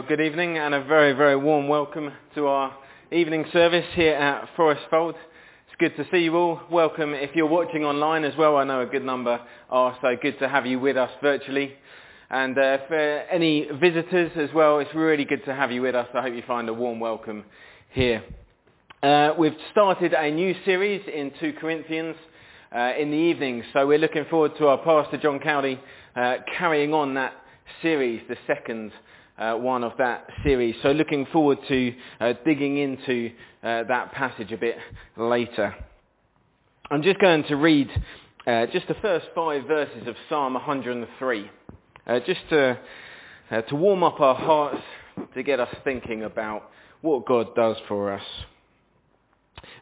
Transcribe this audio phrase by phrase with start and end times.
[0.00, 2.74] Well, good evening and a very, very warm welcome to our
[3.12, 5.14] evening service here at Forest Fold.
[5.14, 6.58] It's good to see you all.
[6.70, 8.56] Welcome if you're watching online as well.
[8.56, 11.74] I know a good number are, so good to have you with us virtually.
[12.30, 16.08] And uh, for any visitors as well, it's really good to have you with us.
[16.14, 17.44] I hope you find a warm welcome
[17.90, 18.24] here.
[19.02, 22.16] Uh, we've started a new series in 2 Corinthians
[22.74, 25.78] uh, in the evening, so we're looking forward to our Pastor John Cowley
[26.16, 27.34] uh, carrying on that
[27.82, 28.92] series, the second
[29.40, 30.76] uh, one of that series.
[30.82, 33.30] So looking forward to uh, digging into
[33.62, 34.76] uh, that passage a bit
[35.16, 35.74] later.
[36.90, 37.88] I'm just going to read
[38.46, 41.50] uh, just the first five verses of Psalm 103,
[42.06, 42.78] uh, just to,
[43.50, 44.82] uh, to warm up our hearts,
[45.34, 48.22] to get us thinking about what God does for us.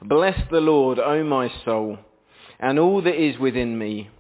[0.03, 1.99] Bless the Lord, O my soul,
[2.61, 4.11] and all that is within me.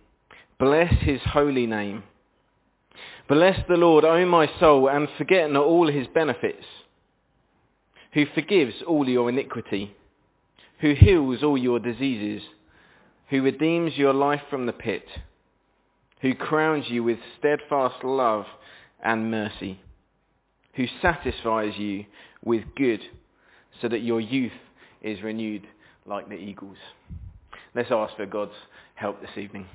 [0.58, 2.02] Bless his holy name.
[3.28, 6.64] Bless the Lord, O my soul, and forget not all his benefits,
[8.14, 9.94] who forgives all your iniquity,
[10.80, 12.42] who heals all your diseases,
[13.28, 15.04] who redeems your life from the pit,
[16.22, 18.46] who crowns you with steadfast love
[19.04, 19.78] and mercy,
[20.74, 22.06] who satisfies you
[22.42, 23.00] with good,
[23.82, 24.52] so that your youth
[25.02, 25.66] is renewed
[26.06, 26.78] like the eagles.
[27.74, 28.52] Let's ask for God's
[28.94, 29.66] help this evening.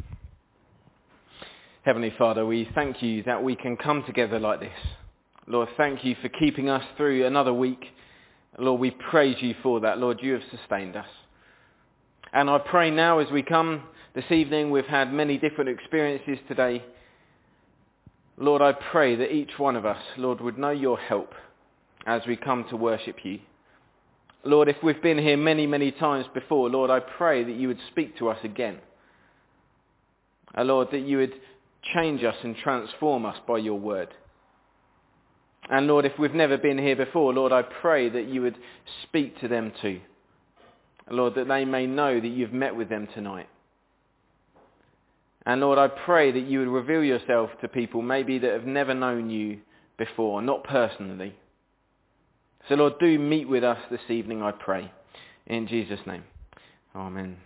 [1.83, 4.71] Heavenly Father, we thank you that we can come together like this.
[5.47, 7.83] Lord, thank you for keeping us through another week.
[8.57, 9.97] Lord, we praise you for that.
[9.97, 11.09] Lord, you have sustained us.
[12.31, 13.83] And I pray now as we come
[14.15, 16.85] this evening, we've had many different experiences today.
[18.37, 21.33] Lord, I pray that each one of us, Lord, would know your help
[22.05, 23.39] as we come to worship you.
[24.45, 27.79] Lord, if we've been here many, many times before, Lord, I pray that you would
[27.91, 28.77] speak to us again.
[30.57, 31.33] Uh, Lord, that you would
[31.93, 34.09] change us and transform us by your word.
[35.69, 38.57] And Lord, if we've never been here before, Lord, I pray that you would
[39.03, 40.01] speak to them too.
[41.09, 43.47] Lord, that they may know that you've met with them tonight.
[45.45, 48.93] And Lord, I pray that you would reveal yourself to people maybe that have never
[48.93, 49.59] known you
[49.97, 51.35] before, not personally.
[52.69, 54.91] So Lord, do meet with us this evening, I pray.
[55.47, 56.23] In Jesus' name.
[56.95, 57.37] Amen.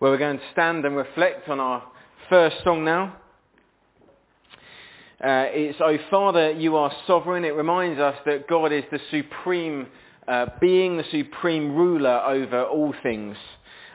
[0.00, 1.82] Well, we're going to stand and reflect on our
[2.28, 3.16] first song now.
[5.22, 7.44] Uh, it's, O Father, you are sovereign.
[7.44, 9.86] It reminds us that God is the supreme
[10.26, 13.36] uh, being, the supreme ruler over all things.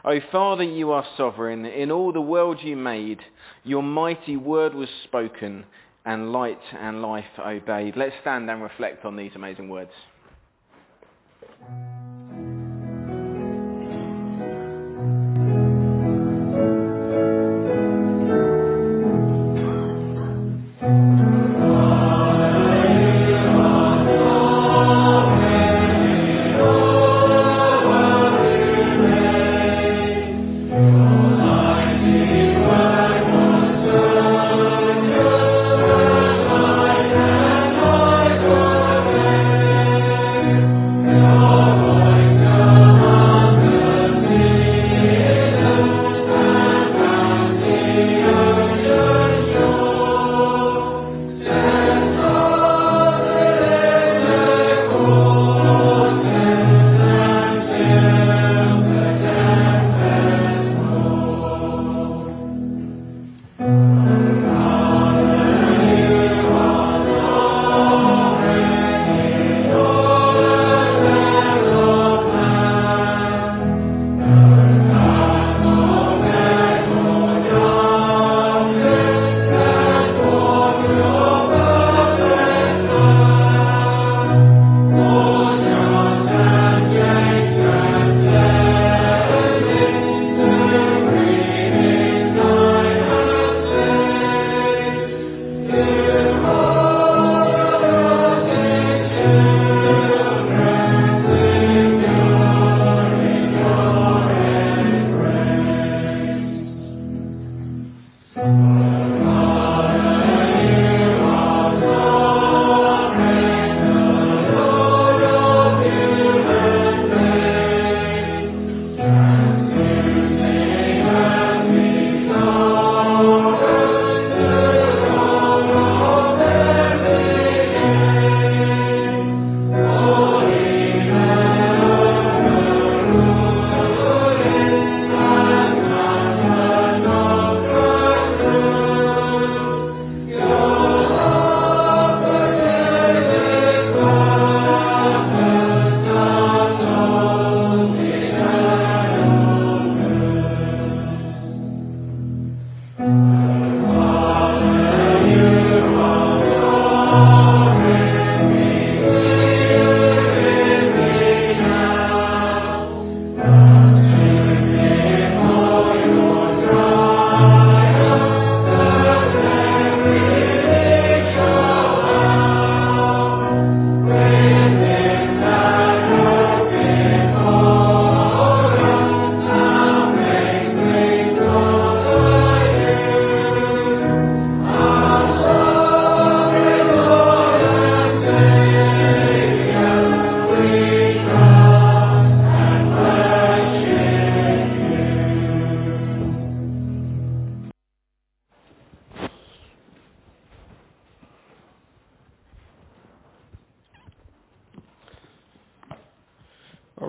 [0.06, 1.66] O Father, you are sovereign.
[1.66, 3.20] In all the world you made,
[3.66, 5.66] your mighty word was spoken,
[6.06, 7.98] and light and life obeyed.
[7.98, 9.92] Let's stand and reflect on these amazing words.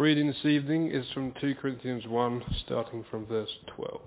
[0.01, 4.01] Reading this evening is from 2 Corinthians 1, starting from verse 12.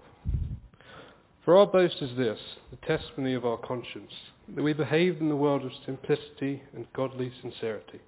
[1.46, 2.40] For our boast is this,
[2.72, 4.12] the testimony of our conscience,
[4.56, 8.00] that we behaved in the world with simplicity and godly sincerity,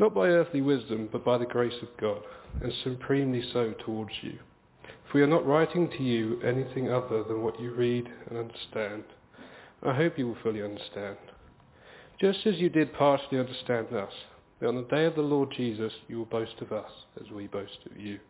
[0.00, 2.22] not by earthly wisdom, but by the grace of God,
[2.60, 4.40] and supremely so towards you.
[4.82, 9.04] For we are not writing to you anything other than what you read and understand.
[9.84, 11.18] I hope you will fully understand.
[12.20, 14.12] Just as you did partially understand us,
[14.62, 17.48] that on the day of the Lord Jesus you will boast of us as we
[17.48, 18.20] boast of you.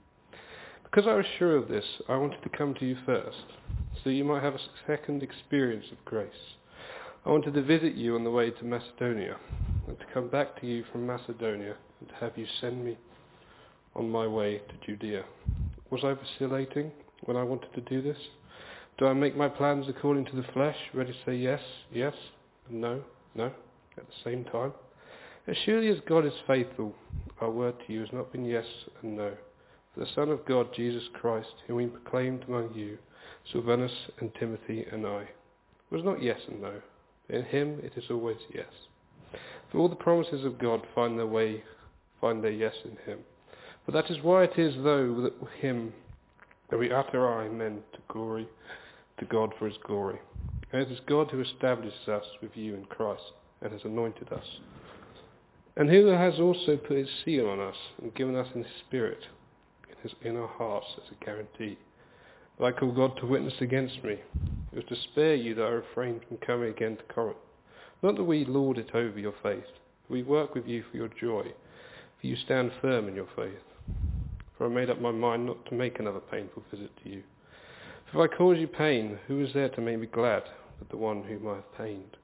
[0.82, 3.44] Because I was sure of this, I wanted to come to you first,
[4.02, 6.31] so you might have a second experience of grace.
[7.26, 9.37] I wanted to visit you on the way to Macedonia,
[9.87, 12.96] and to come back to you from Macedonia, and to have you send me
[13.94, 15.25] on my way to Judea.
[15.90, 16.93] Was I vacillating
[17.25, 18.19] when I wanted to do this?
[18.96, 21.61] Do I make my plans according to the flesh, ready to say yes,
[21.93, 22.14] yes,
[22.70, 23.02] and no,
[23.34, 23.52] no,
[23.99, 24.73] at the same time?
[25.49, 26.94] As surely as God is faithful,
[27.41, 28.67] our word to you has not been yes
[29.03, 29.33] and no.
[29.93, 32.97] For the Son of God, Jesus Christ, whom we proclaimed among you,
[33.50, 35.29] Silvanus and Timothy and I,
[35.91, 36.81] was not yes and no.
[37.29, 38.73] In him it is always yes.
[39.71, 41.65] For all the promises of God find their way,
[42.21, 43.19] find their yes in him.
[43.85, 45.93] But that is why it is though that him
[46.71, 48.47] that we utter our amen to glory
[49.19, 50.21] to God for his glory.
[50.73, 54.47] And it is God who establishes us with you in Christ and has anointed us.
[55.77, 59.27] And who has also put his seal on us and given us in his spirit
[59.89, 61.79] in, his, in our hearts as a guarantee.
[62.59, 64.13] But I call God to witness against me.
[64.73, 67.39] It was to spare you that I refrained from coming again to Corinth.
[68.03, 69.65] Not that we lord it over your faith.
[70.09, 71.45] We work with you for your joy,
[72.21, 73.55] for you stand firm in your faith.
[74.59, 77.23] For I made up my mind not to make another painful visit to you.
[78.11, 80.43] For if I cause you pain, who is there to make me glad
[80.79, 82.17] but the one whom I have pained?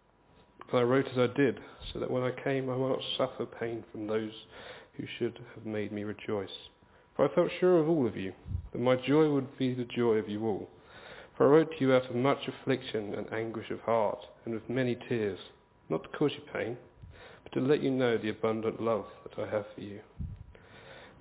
[0.70, 1.60] And I wrote as I did,
[1.92, 4.32] so that when I came I might not suffer pain from those
[4.94, 6.68] who should have made me rejoice.
[7.16, 8.32] For I felt sure of all of you,
[8.72, 10.68] that my joy would be the joy of you all.
[11.36, 14.68] For I wrote to you out of much affliction and anguish of heart, and with
[14.68, 15.38] many tears,
[15.88, 16.76] not to cause you pain,
[17.44, 20.00] but to let you know the abundant love that I have for you.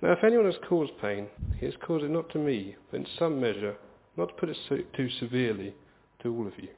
[0.02, 1.28] Now if anyone has caused pain,
[1.58, 3.76] he has caused it not to me, but in some measure,
[4.16, 5.74] not to put it so, too severely,
[6.22, 6.68] to all of you.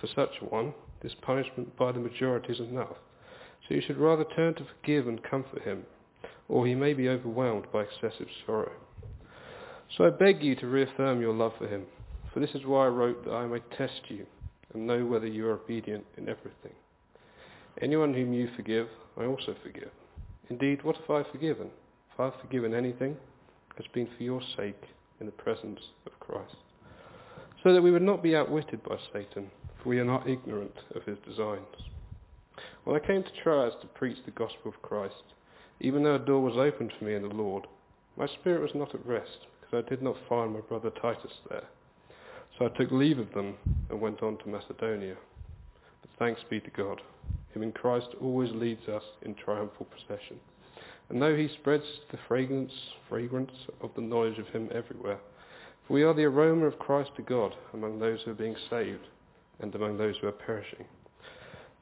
[0.00, 2.96] For such a one, this punishment by the majority is enough.
[3.68, 5.84] So you should rather turn to forgive and comfort him,
[6.48, 8.72] or he may be overwhelmed by excessive sorrow.
[9.96, 11.84] So I beg you to reaffirm your love for him,
[12.32, 14.26] for this is why I wrote that I may test you
[14.72, 16.72] and know whether you are obedient in everything.
[17.80, 18.88] Anyone whom you forgive,
[19.18, 19.90] I also forgive.
[20.48, 21.68] Indeed, what have I forgiven?
[22.12, 24.82] If I have forgiven anything, it has been for your sake
[25.20, 26.56] in the presence of Christ.
[27.62, 29.50] So that we would not be outwitted by Satan,
[29.86, 31.64] we are not ignorant of his designs.
[32.82, 35.14] When I came to Troas to preach the gospel of Christ,
[35.80, 37.66] even though a door was opened for me in the Lord,
[38.16, 41.64] my spirit was not at rest, because I did not find my brother Titus there.
[42.58, 43.54] So I took leave of them
[43.88, 45.16] and went on to Macedonia.
[46.00, 47.00] But thanks be to God,
[47.54, 50.40] who in Christ always leads us in triumphal procession.
[51.10, 52.72] And though he spreads the fragrance,
[53.08, 55.18] fragrance of the knowledge of him everywhere,
[55.86, 59.06] for we are the aroma of Christ to God among those who are being saved
[59.60, 60.84] and among those who are perishing.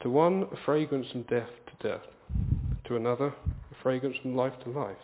[0.03, 2.07] To one, a fragrance from death to death.
[2.87, 4.97] To another, a fragrance from life to life.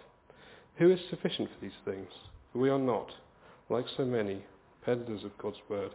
[0.76, 2.08] Who is sufficient for these things?
[2.52, 3.10] For we are not,
[3.68, 4.42] like so many,
[4.84, 5.92] peddlers of God's word,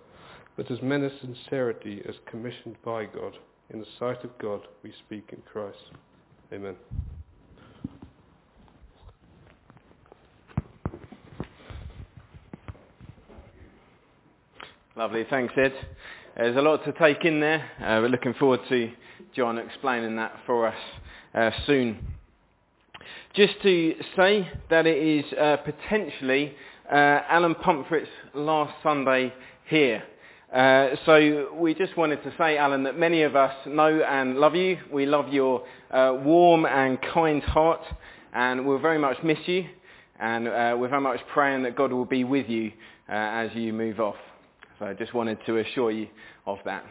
[0.58, 3.34] but as men of sincerity as commissioned by God.
[3.72, 5.78] In the sight of God we speak in Christ.
[6.54, 6.76] Amen.
[14.96, 15.74] Lovely, thanks Ed.
[16.38, 17.64] There's a lot to take in there.
[17.80, 18.92] Uh, we're looking forward to
[19.38, 20.76] John explaining that for us
[21.34, 22.06] uh, soon.
[23.34, 26.54] Just to say that it is uh, potentially
[26.92, 29.34] uh, Alan Pumphrey's last Sunday
[29.70, 30.04] here.
[30.54, 34.56] Uh, so we just wanted to say, Alan, that many of us know and love
[34.56, 34.78] you.
[34.92, 37.84] We love your uh, warm and kind heart,
[38.34, 39.70] and we'll very much miss you.
[40.20, 40.44] And
[40.82, 42.74] we're very much praying that God will be with you
[43.08, 44.18] as you move off.
[44.80, 46.08] So I just wanted to assure you
[46.46, 46.84] of that.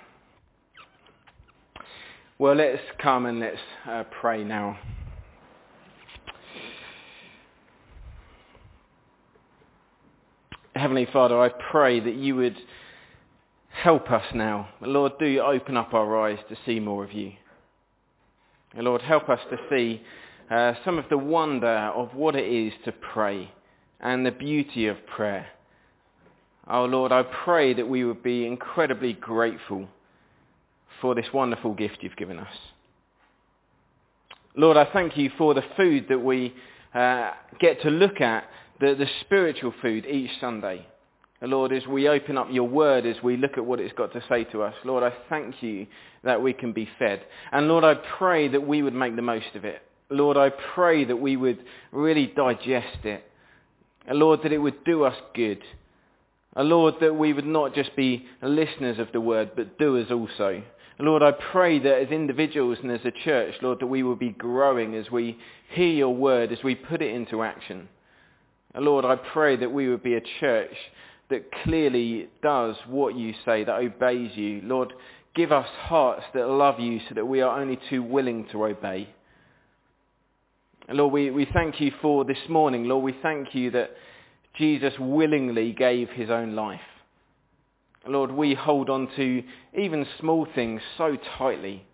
[2.39, 4.79] Well, let's come and let's uh, pray now.
[10.75, 12.57] Heavenly Father, I pray that you would
[13.71, 14.69] help us now.
[14.81, 17.33] Lord, do open up our eyes to see more of you.
[18.77, 20.03] Lord, help us to see
[20.51, 23.53] uh, some of the wonder of what it is to pray
[24.01, 25.47] and the beauty of prayer.
[26.69, 29.89] Oh Lord, I pray that we would be incredibly grateful
[31.01, 32.57] for this wonderful gift you've given us.
[34.57, 36.55] Lord, I thank you for the food that we
[36.95, 38.45] uh, get to look at
[38.81, 40.87] the, the spiritual food each Sunday.
[41.43, 44.23] Lord, as we open up your word, as we look at what it's got to
[44.29, 45.87] say to us, Lord, I thank you
[46.23, 47.21] that we can be fed.
[47.53, 49.83] And Lord, I pray that we would make the most of it.
[50.09, 51.59] Lord, I pray that we would
[51.93, 53.25] really digest it.
[54.11, 55.63] Lord, that it would do us good.
[56.57, 60.63] Lord, that we would not just be listeners of the word, but doers also.
[61.01, 64.31] Lord, I pray that as individuals and as a church, Lord, that we will be
[64.31, 65.39] growing as we
[65.71, 67.89] hear your word, as we put it into action.
[68.77, 70.75] Lord, I pray that we would be a church
[71.31, 74.61] that clearly does what you say, that obeys you.
[74.63, 74.93] Lord,
[75.35, 79.09] give us hearts that love you so that we are only too willing to obey.
[80.89, 82.85] Lord, we, we thank you for this morning.
[82.85, 83.91] Lord, we thank you that
[84.57, 86.81] Jesus willingly gave his own life.
[88.07, 89.43] Lord, we hold on to
[89.77, 91.85] even small things so tightly.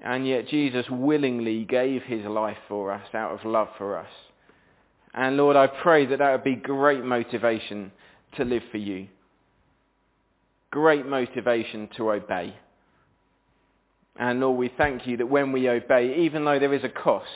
[0.00, 4.10] And yet Jesus willingly gave his life for us out of love for us.
[5.14, 7.90] And Lord, I pray that that would be great motivation
[8.36, 9.08] to live for you.
[10.70, 12.54] Great motivation to obey.
[14.16, 17.26] And Lord, we thank you that when we obey, even though there is a cost,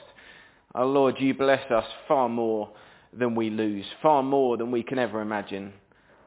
[0.74, 2.70] our Lord, you bless us far more
[3.16, 5.72] than we lose, far more than we can ever imagine.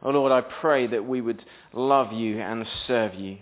[0.03, 1.41] Oh Lord, I pray that we would
[1.73, 3.37] love you and serve you.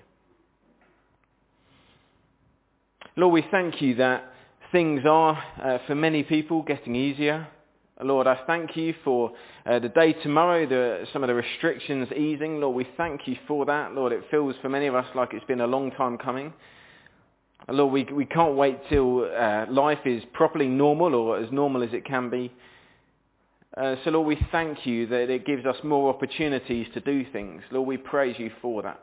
[3.16, 4.34] Lord, we thank you that
[4.72, 7.48] things are, uh, for many people, getting easier.
[8.02, 9.32] Lord, I thank you for
[9.68, 12.60] uh, the day tomorrow, the, some of the restrictions easing.
[12.60, 13.94] Lord, we thank you for that.
[13.94, 16.54] Lord, it feels for many of us like it's been a long time coming.
[17.70, 21.94] Lord, we, we can't wait till uh, life is properly normal or as normal as
[21.94, 22.52] it can be.
[23.76, 27.64] Uh, so Lord, we thank you that it gives us more opportunities to do things.
[27.72, 29.00] Lord, we praise you for that.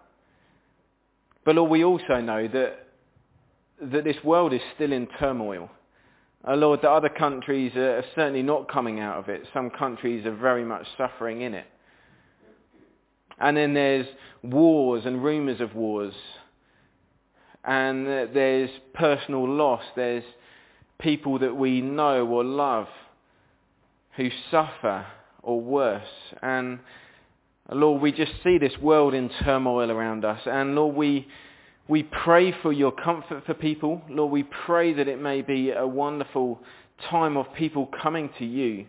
[1.45, 2.87] But Lord, we also know that,
[3.83, 5.71] that this world is still in turmoil.
[6.47, 9.43] Uh, Lord, that other countries are certainly not coming out of it.
[9.53, 11.67] Some countries are very much suffering in it.
[13.39, 14.07] And then there's
[14.43, 16.15] wars and rumours of wars
[17.65, 19.83] and there's personal loss.
[19.97, 20.25] There's
[20.99, 22.87] people that we know or love
[24.21, 25.07] who suffer
[25.43, 26.03] or worse.
[26.43, 26.81] And
[27.73, 30.41] Lord, we just see this world in turmoil around us.
[30.45, 31.27] And Lord, we,
[31.89, 34.03] we pray for your comfort for people.
[34.11, 36.61] Lord, we pray that it may be a wonderful
[37.09, 38.85] time of people coming to you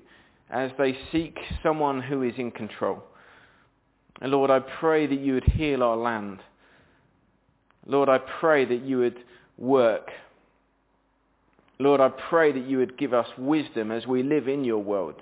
[0.50, 3.02] as they seek someone who is in control.
[4.22, 6.40] And Lord, I pray that you would heal our land.
[7.86, 9.18] Lord, I pray that you would
[9.58, 10.10] work.
[11.82, 15.16] Lord, I pray that you would give us wisdom as we live in your world.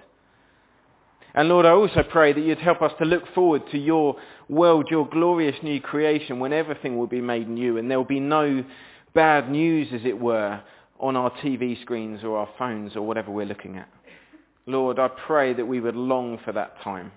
[1.34, 4.16] And Lord, I also pray that you'd help us to look forward to your
[4.50, 8.20] world, your glorious new creation, when everything will be made new and there will be
[8.20, 8.64] no
[9.14, 10.62] bad news, as it were,
[11.00, 13.88] on our TV screens or our phones or whatever we're looking at.
[14.66, 17.12] Lord, I pray that we would long for that time.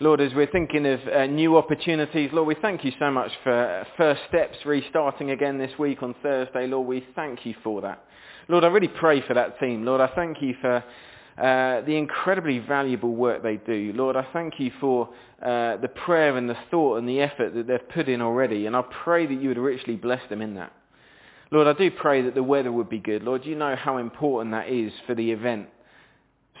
[0.00, 3.86] Lord, as we're thinking of uh, new opportunities, Lord, we thank you so much for
[3.96, 6.66] First Steps restarting again this week on Thursday.
[6.66, 8.04] Lord, we thank you for that.
[8.48, 9.84] Lord, I really pray for that team.
[9.84, 10.76] Lord, I thank you for
[11.38, 13.92] uh, the incredibly valuable work they do.
[13.94, 15.08] Lord, I thank you for
[15.42, 18.76] uh, the prayer and the thought and the effort that they've put in already, and
[18.76, 20.72] I pray that you would richly bless them in that.
[21.50, 23.22] Lord, I do pray that the weather would be good.
[23.22, 25.68] Lord, you know how important that is for the event.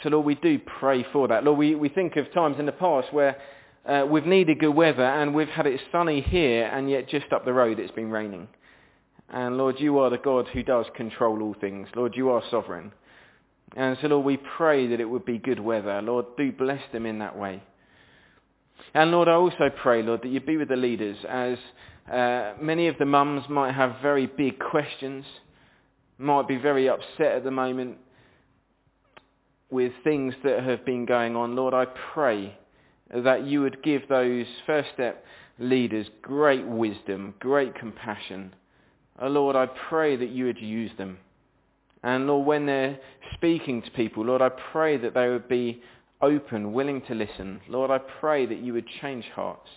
[0.04, 1.44] So Lord, we do pray for that.
[1.44, 3.38] Lord, we, we think of times in the past where
[3.86, 7.46] uh, we've needed good weather and we've had it sunny here and yet just up
[7.46, 8.46] the road it's been raining.
[9.30, 11.88] And Lord, you are the God who does control all things.
[11.96, 12.92] Lord, you are sovereign.
[13.76, 16.02] And so Lord, we pray that it would be good weather.
[16.02, 17.62] Lord, do bless them in that way.
[18.92, 21.56] And Lord, I also pray, Lord, that you be with the leaders as
[22.12, 25.24] uh, many of the mums might have very big questions,
[26.18, 27.96] might be very upset at the moment,
[29.74, 32.56] with things that have been going on, Lord, I pray
[33.12, 35.24] that you would give those first step
[35.58, 38.54] leaders great wisdom, great compassion.
[39.20, 41.18] Oh, Lord, I pray that you would use them.
[42.04, 43.00] And Lord, when they're
[43.34, 45.82] speaking to people, Lord, I pray that they would be
[46.22, 47.60] open, willing to listen.
[47.68, 49.68] Lord, I pray that you would change hearts.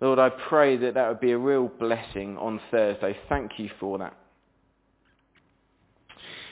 [0.00, 3.14] Lord, I pray that that would be a real blessing on Thursday.
[3.28, 4.16] Thank you for that.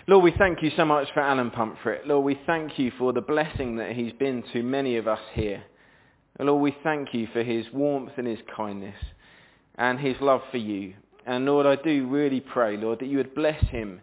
[0.08, 2.00] Lord, we thank you so much for Alan Pumphrey.
[2.04, 5.62] Lord, we thank you for the blessing that he's been to many of us here.
[6.40, 8.96] Lord, we thank you for his warmth and his kindness
[9.76, 10.94] and his love for you.
[11.24, 14.00] And Lord, I do really pray, Lord, that you would bless him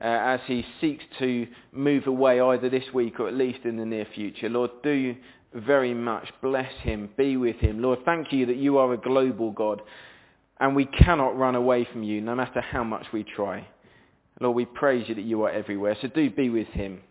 [0.00, 3.84] uh, as he seeks to move away either this week or at least in the
[3.84, 4.48] near future.
[4.48, 5.16] Lord, do
[5.52, 7.82] very much bless him, be with him.
[7.82, 9.82] Lord, thank you that you are a global God
[10.60, 13.66] and we cannot run away from you no matter how much we try.
[14.40, 17.02] Lord, we praise you that you are everywhere, so do be with him.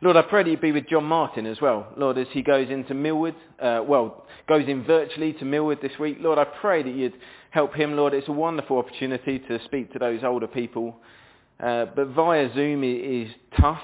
[0.00, 1.88] Lord, I pray that you be with John Martin as well.
[1.96, 6.18] Lord, as he goes into Millwood, uh, well, goes in virtually to Millwood this week.
[6.20, 7.14] Lord, I pray that you'd
[7.50, 7.96] help him.
[7.96, 10.96] Lord, it's a wonderful opportunity to speak to those older people.
[11.58, 13.28] Uh, but via Zoom is
[13.58, 13.82] tough.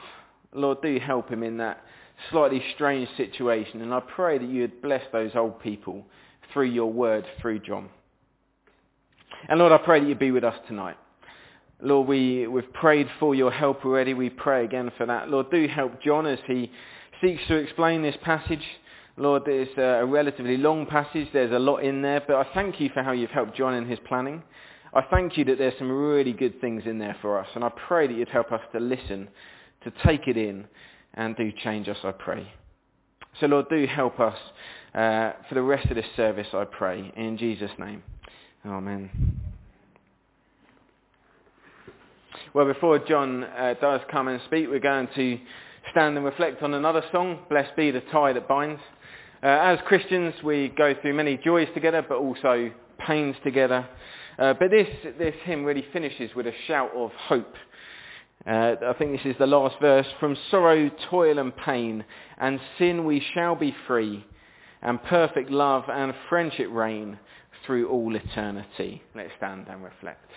[0.53, 1.83] Lord, do help him in that
[2.31, 3.83] slightly strange situation.
[3.83, 6.07] And I pray that you'd bless those old people
[6.53, 7.89] through your word, through John.
[9.49, 10.97] And Lord, I pray that you'd be with us tonight.
[11.81, 14.15] Lord, we, we've prayed for your help already.
[14.15, 15.29] We pray again for that.
[15.29, 16.71] Lord, do help John as he
[17.21, 18.63] seeks to explain this passage.
[19.17, 21.29] Lord, it's a relatively long passage.
[21.33, 23.87] There's a lot in there, but I thank you for how you've helped John in
[23.89, 24.43] his planning.
[24.93, 27.71] I thank you that there's some really good things in there for us, and I
[27.89, 29.29] pray that you'd help us to listen,
[29.83, 30.67] to take it in,
[31.15, 32.53] and do change us, I pray.
[33.41, 34.39] So Lord, do help us
[34.95, 37.13] uh, for the rest of this service, I pray.
[37.17, 38.03] In Jesus' name.
[38.65, 39.54] Amen.
[42.55, 45.41] Well, before John uh, does come and speak, we're going to
[45.91, 48.81] stand and reflect on another song, Blessed Be the Tie That Binds.
[49.43, 52.71] Uh, as Christians, we go through many joys together, but also
[53.05, 53.89] pains together.
[54.39, 54.87] Uh, but this,
[55.19, 57.57] this hymn really finishes with a shout of hope.
[58.47, 60.07] Uh, I think this is the last verse.
[60.21, 62.05] From sorrow, toil and pain,
[62.39, 64.25] and sin we shall be free,
[64.81, 67.19] and perfect love and friendship reign
[67.67, 69.03] through all eternity.
[69.13, 70.31] Let's stand and reflect.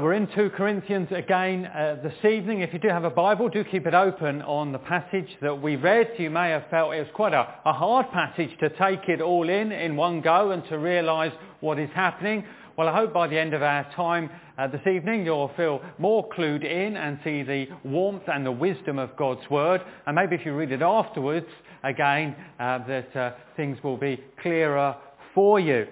[0.00, 2.62] So we're in 2 Corinthians again uh, this evening.
[2.62, 5.76] If you do have a Bible, do keep it open on the passage that we
[5.76, 6.12] read.
[6.16, 9.46] You may have felt it was quite a, a hard passage to take it all
[9.50, 12.46] in in one go and to realise what is happening.
[12.78, 16.26] Well, I hope by the end of our time uh, this evening you'll feel more
[16.30, 19.82] clued in and see the warmth and the wisdom of God's Word.
[20.06, 21.48] And maybe if you read it afterwards,
[21.84, 24.96] again, uh, that uh, things will be clearer
[25.34, 25.88] for you.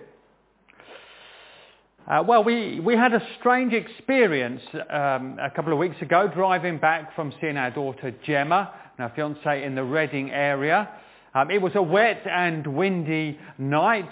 [2.09, 6.79] Uh, well, we, we had a strange experience um, a couple of weeks ago driving
[6.79, 10.89] back from seeing our daughter Gemma and our fiance in the Reading area.
[11.35, 14.09] Um, it was a wet and windy night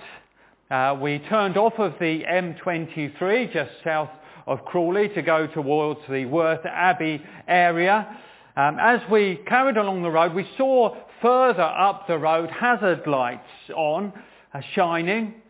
[0.70, 4.10] Uh, we turned off of the M23 just south
[4.46, 8.18] of Crawley to go towards the Worth Abbey area.
[8.56, 13.70] Um, as we carried along the road, we saw further up the road hazard lights
[13.74, 14.12] on,
[14.52, 15.40] uh, shining.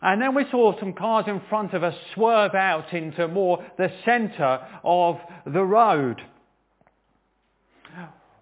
[0.00, 3.90] And then we saw some cars in front of us swerve out into more the
[4.04, 6.20] centre of the road.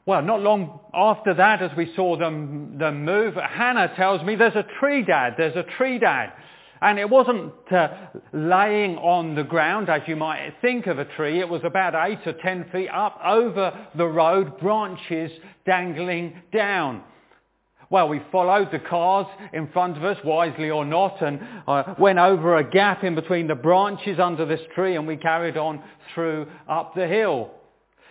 [0.05, 4.55] Well, not long after that, as we saw them, them move, Hannah tells me there's
[4.55, 6.33] a tree dad, there's a tree dad.
[6.81, 7.89] And it wasn't uh,
[8.33, 11.41] laying on the ground as you might think of a tree.
[11.41, 15.33] It was about eight or ten feet up over the road, branches
[15.65, 17.03] dangling down.
[17.89, 22.19] Well, we followed the cars in front of us, wisely or not, and uh, went
[22.19, 26.49] over a gap in between the branches under this tree and we carried on through
[26.69, 27.53] up the hill.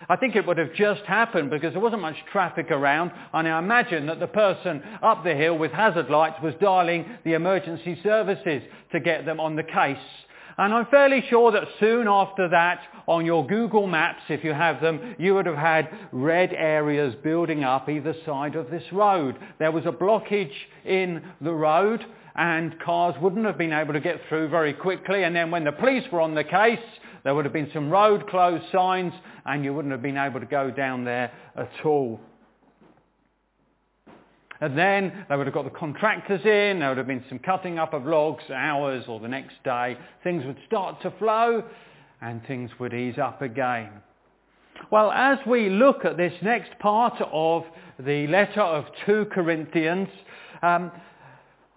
[0.08, 3.58] I think it would have just happened because there wasn't much traffic around and I
[3.58, 8.62] imagine that the person up the hill with hazard lights was dialing the emergency services
[8.92, 9.96] to get them on the case.
[10.58, 14.80] And I'm fairly sure that soon after that, on your Google Maps, if you have
[14.80, 19.36] them, you would have had red areas building up either side of this road.
[19.58, 24.20] There was a blockage in the road and cars wouldn't have been able to get
[24.28, 25.24] through very quickly.
[25.24, 26.78] And then when the police were on the case,
[27.22, 29.12] there would have been some road closed signs
[29.44, 32.20] and you wouldn't have been able to go down there at all.
[34.60, 37.78] And then they would have got the contractors in, there would have been some cutting
[37.78, 39.96] up of logs, hours or the next day.
[40.24, 41.62] Things would start to flow
[42.22, 43.90] and things would ease up again.
[44.90, 47.64] Well, as we look at this next part of
[47.98, 50.08] the letter of 2 Corinthians,
[50.62, 50.90] um,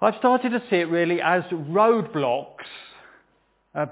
[0.01, 2.65] I've started to see it really as roadblocks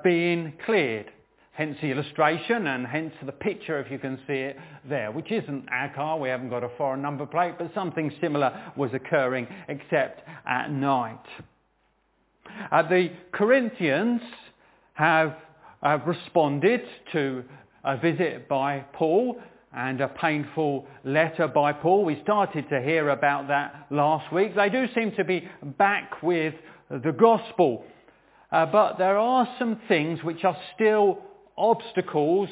[0.04, 1.12] being cleared.
[1.58, 5.66] Hence the illustration and hence the picture if you can see it there, which isn't
[5.72, 10.22] our car, we haven't got a foreign number plate, but something similar was occurring except
[10.48, 11.18] at night.
[12.72, 14.22] Uh, the Corinthians
[14.94, 15.36] have
[16.06, 16.82] responded
[17.14, 17.44] to
[17.84, 19.42] a visit by Paul
[19.74, 22.06] and a painful letter by Paul.
[22.06, 24.56] We started to hear about that last week.
[24.56, 26.54] They do seem to be back with
[26.92, 27.84] the gospel.
[28.52, 31.24] Uh, but there are some things which are still
[31.58, 32.50] obstacles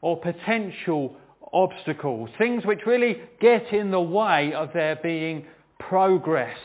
[0.00, 1.16] or potential
[1.52, 5.46] obstacles, things which really get in the way of there being
[5.78, 6.58] progress.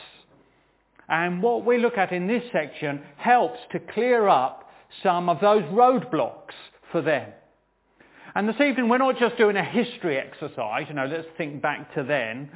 [1.08, 4.70] And what we look at in this section helps to clear up
[5.02, 6.54] some of those roadblocks
[6.92, 7.30] for them.
[8.34, 11.94] And this evening we're not just doing a history exercise, you know, let's think back
[11.94, 12.50] to then.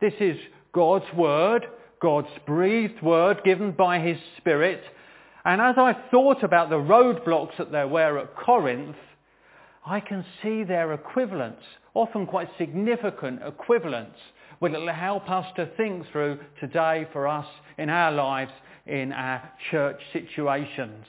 [0.00, 0.36] This is
[0.72, 1.66] God's Word,
[2.00, 4.82] God's breathed Word given by His Spirit
[5.46, 8.96] and as I thought about the roadblocks that there were at Corinth,
[9.86, 11.62] I can see their equivalents,
[11.94, 14.18] often quite significant equivalents,
[14.58, 17.46] which will help us to think through today for us
[17.78, 18.50] in our lives,
[18.86, 21.06] in our church situations.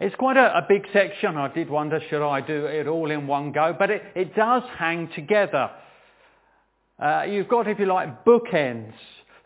[0.00, 1.36] It's quite a, a, big section.
[1.36, 3.76] I did wonder, should I do it all in one go?
[3.78, 5.70] But it, it does hang together.
[6.98, 8.94] Uh, you've got, if you like, bookends.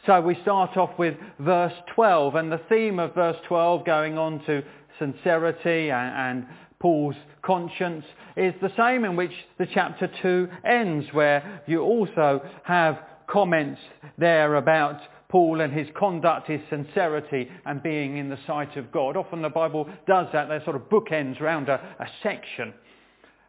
[0.04, 4.44] So we start off with verse 12 and the theme of verse 12 going on
[4.46, 4.64] to
[4.98, 6.46] sincerity and, and
[6.80, 8.04] Paul's conscience
[8.36, 13.80] is the same in which the chapter 2 ends where you also have comments
[14.18, 19.16] there about Paul and his conduct, his sincerity and being in the sight of God.
[19.16, 20.48] Often the Bible does that.
[20.48, 22.74] They're sort of bookends around a, a section.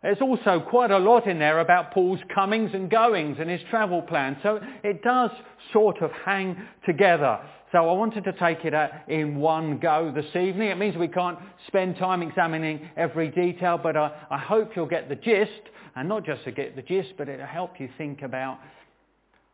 [0.04, 4.02] There's also quite a lot in there about Paul's comings and goings and his travel
[4.02, 4.38] plans.
[4.44, 5.32] So it does
[5.72, 7.40] sort of hang together.
[7.72, 10.68] So I wanted to take it uh, in one go this evening.
[10.68, 15.08] It means we can't spend time examining every detail, but I, I hope you'll get
[15.08, 15.50] the gist,
[15.96, 18.60] and not just to get the gist, but it'll help you think about,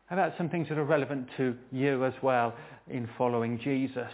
[0.10, 2.56] about some things that are relevant to you as well
[2.90, 4.12] in following Jesus.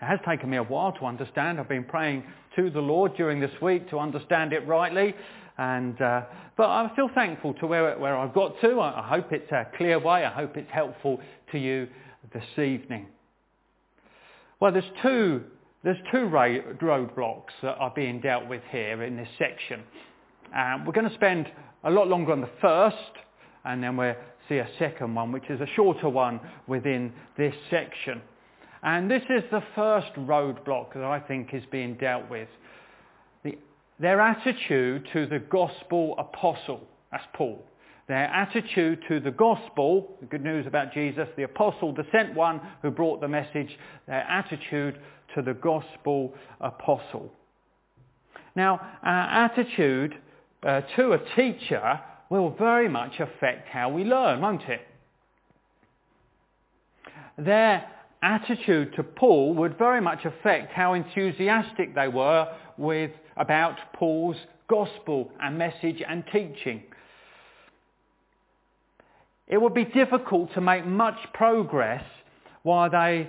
[0.00, 1.60] It has taken me a while to understand.
[1.60, 2.24] I've been praying
[2.56, 5.14] to the Lord during this week to understand it rightly.
[5.58, 6.22] And, uh,
[6.56, 8.80] but I'm still thankful to where, where I've got to.
[8.80, 10.24] I, I hope it's a clear way.
[10.24, 11.20] I hope it's helpful
[11.52, 11.86] to you
[12.32, 13.08] this evening.
[14.58, 15.42] Well, there's two,
[15.84, 19.82] there's two roadblocks that are being dealt with here in this section.
[20.56, 21.46] Um, we're going to spend
[21.84, 22.96] a lot longer on the first,
[23.64, 24.16] and then we'll
[24.48, 28.22] see a second one, which is a shorter one within this section.
[28.82, 32.48] And this is the first roadblock that I think is being dealt with.
[33.44, 33.58] The,
[33.98, 36.80] their attitude to the gospel apostle,
[37.12, 37.62] that's Paul.
[38.08, 42.60] Their attitude to the gospel, the good news about Jesus, the apostle, the sent one
[42.82, 44.98] who brought the message, their attitude
[45.34, 47.30] to the gospel apostle.
[48.56, 50.16] Now, our attitude
[50.62, 54.80] uh, to a teacher will very much affect how we learn, won't it?
[57.38, 57.84] Their
[58.22, 64.36] attitude to Paul would very much affect how enthusiastic they were with about Paul's
[64.68, 66.82] gospel and message and teaching.
[69.48, 72.04] It would be difficult to make much progress
[72.62, 73.28] while they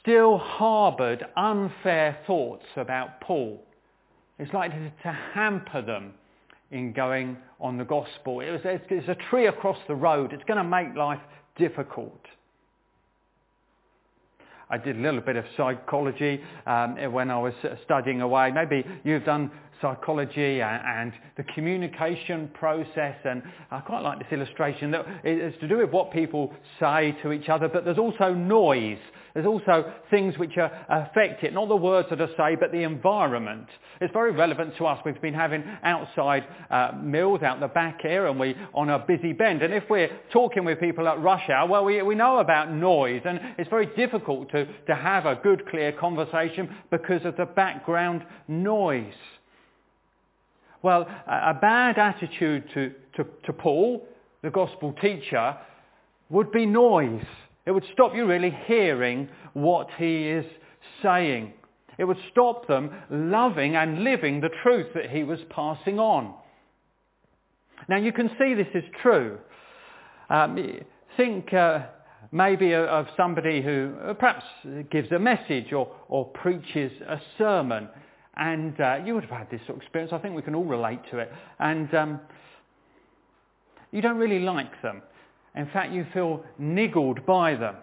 [0.00, 3.60] still harboured unfair thoughts about Paul.
[4.38, 6.12] It's likely to hamper them
[6.70, 8.40] in going on the gospel.
[8.40, 10.32] It was, it's a tree across the road.
[10.32, 11.20] It's going to make life
[11.56, 12.20] difficult.
[14.70, 18.50] I did a little bit of psychology um, when I was studying away.
[18.50, 19.50] Maybe you've done
[19.80, 25.68] psychology and, and, the communication process and I quite like this illustration that it's to
[25.68, 28.98] do with what people say to each other but there's also noise
[29.34, 32.84] there's also things which are, affect it, not the words that are said, but the
[32.84, 33.66] environment.
[34.00, 35.00] It's very relevant to us.
[35.04, 39.32] We've been having outside uh, meals out the back here and we're on a busy
[39.32, 39.62] bend.
[39.62, 43.22] And if we're talking with people at rush hour, well, we, we know about noise
[43.24, 48.24] and it's very difficult to, to have a good, clear conversation because of the background
[48.46, 49.12] noise.
[50.80, 54.06] Well, a bad attitude to, to, to Paul,
[54.42, 55.56] the gospel teacher,
[56.28, 57.24] would be noise.
[57.66, 60.44] It would stop you really hearing what he is
[61.02, 61.54] saying.
[61.96, 66.34] It would stop them loving and living the truth that he was passing on.
[67.88, 69.38] Now you can see this is true.
[70.28, 70.58] Um,
[71.16, 71.86] think uh,
[72.32, 74.44] maybe of somebody who uh, perhaps
[74.90, 77.88] gives a message or, or preaches a sermon.
[78.36, 80.12] And uh, you would have had this sort of experience.
[80.12, 81.30] I think we can all relate to it.
[81.60, 82.20] And um,
[83.92, 85.02] you don't really like them.
[85.54, 87.76] In fact, you feel niggled by them.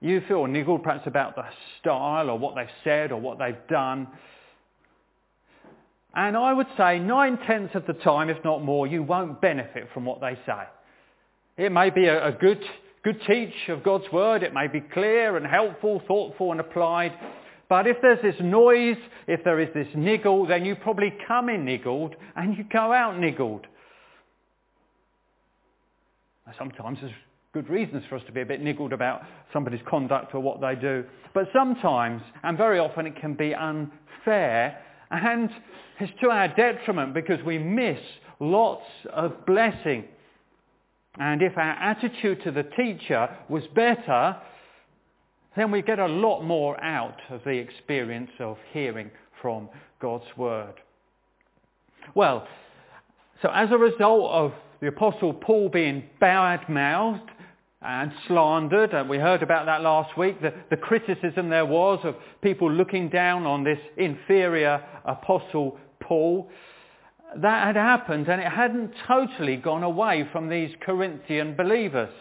[0.00, 1.44] You feel niggled perhaps about the
[1.80, 4.06] style or what they've said or what they've done.
[6.14, 10.04] And I would say nine-tenths of the time, if not more, you won't benefit from
[10.04, 10.62] what they say.
[11.56, 12.62] It may be a, a good,
[13.02, 14.42] good teach of God's word.
[14.42, 17.12] It may be clear and helpful, thoughtful and applied.
[17.68, 21.64] But if there's this noise, if there is this niggle, then you probably come in
[21.64, 23.66] niggled and you go out niggled.
[26.58, 27.12] Sometimes there's
[27.52, 30.74] good reasons for us to be a bit niggled about somebody's conduct or what they
[30.74, 31.04] do.
[31.34, 34.78] But sometimes, and very often, it can be unfair
[35.10, 35.50] and
[36.00, 37.98] it's to our detriment because we miss
[38.40, 40.04] lots of blessing.
[41.18, 44.36] And if our attitude to the teacher was better,
[45.56, 49.68] then we get a lot more out of the experience of hearing from
[50.00, 50.74] God's Word.
[52.14, 52.46] Well,
[53.42, 57.30] so as a result of the Apostle Paul being bad-mouthed
[57.82, 62.16] and slandered, and we heard about that last week, the, the criticism there was of
[62.42, 66.50] people looking down on this inferior Apostle Paul.
[67.36, 72.12] That had happened and it hadn't totally gone away from these Corinthian believers.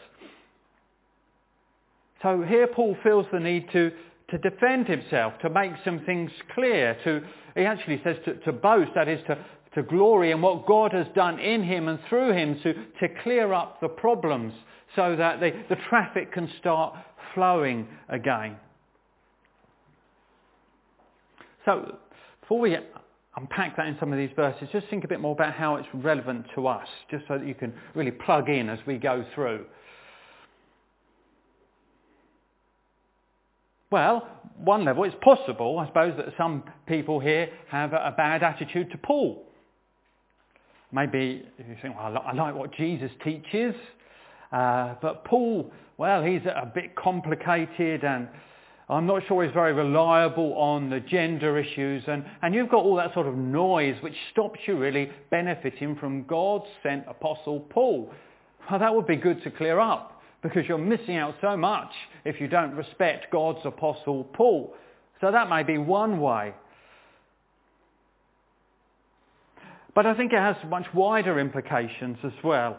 [2.22, 3.92] So here Paul feels the need to,
[4.30, 7.22] to defend himself, to make some things clear, to,
[7.56, 9.38] he actually says to, to boast, that is to,
[9.76, 13.54] to glory in what God has done in him and through him to, to clear
[13.54, 14.54] up the problems
[14.96, 16.96] so that the, the traffic can start
[17.34, 18.56] flowing again.
[21.66, 21.98] So
[22.42, 22.78] before we
[23.36, 25.88] unpack that in some of these verses, just think a bit more about how it's
[25.94, 29.66] relevant to us, just so that you can really plug in as we go through.
[33.92, 38.92] Well, one level, it's possible, I suppose, that some people here have a, bad attitude
[38.92, 39.44] to Paul.
[40.96, 43.76] Maybe you think, well, I like what Jesus teaches,
[44.54, 48.30] uh, but Paul, well, he's a bit complicated and
[48.88, 52.02] I'm not sure he's very reliable on the gender issues.
[52.08, 56.24] And, and you've got all that sort of noise which stops you really benefiting from
[56.24, 58.10] God's sent apostle Paul.
[58.72, 61.92] Well, that would be good to clear up because you're missing out so much
[62.24, 64.74] if you don't respect God's apostle Paul.
[65.20, 66.54] So that may be one way.
[69.96, 72.78] But I think it has much wider implications as well.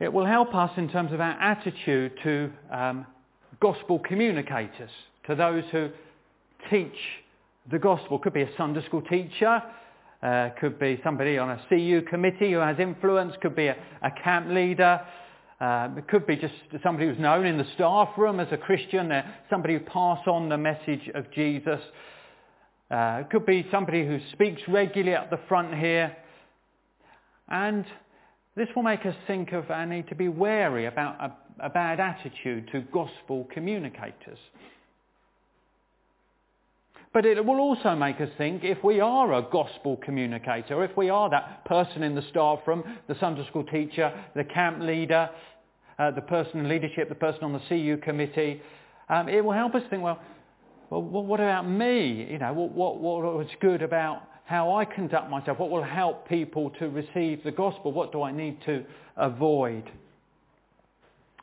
[0.00, 3.06] It will help us in terms of our attitude to um,
[3.60, 4.90] gospel communicators,
[5.26, 5.90] to those who
[6.70, 6.96] teach
[7.70, 8.18] the gospel.
[8.18, 9.62] Could be a Sunday school teacher,
[10.22, 14.10] uh, could be somebody on a CU committee who has influence, could be a, a
[14.10, 15.00] camp leader,
[15.60, 19.12] uh, it could be just somebody who's known in the staff room as a Christian,
[19.12, 21.80] uh, somebody who pass on the message of Jesus.
[22.94, 26.16] Uh, it could be somebody who speaks regularly at the front here.
[27.48, 27.84] And
[28.54, 31.98] this will make us think of our need to be wary about a, a bad
[31.98, 34.38] attitude to gospel communicators.
[37.12, 41.10] But it will also make us think if we are a gospel communicator, if we
[41.10, 45.28] are that person in the staff room, the Sunday school teacher, the camp leader,
[45.98, 48.62] uh, the person in leadership, the person on the CU committee.
[49.08, 50.20] Um, it will help us think, well,
[51.00, 52.28] well, what about me?
[52.30, 55.58] You know, what, what, what was good about how I conduct myself?
[55.58, 57.92] What will help people to receive the gospel?
[57.92, 58.84] What do I need to
[59.16, 59.90] avoid?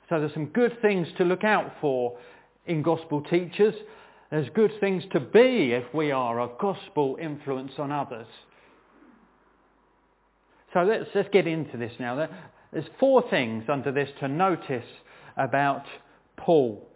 [0.10, 2.18] So there's some good things to look out for
[2.66, 3.74] in gospel teachers.
[4.30, 8.28] There's good things to be if we are a gospel influence on others.
[10.74, 12.30] So let's, let's get into this now.
[12.72, 14.86] There's four things under this to notice
[15.36, 15.84] about
[16.38, 16.88] Paul.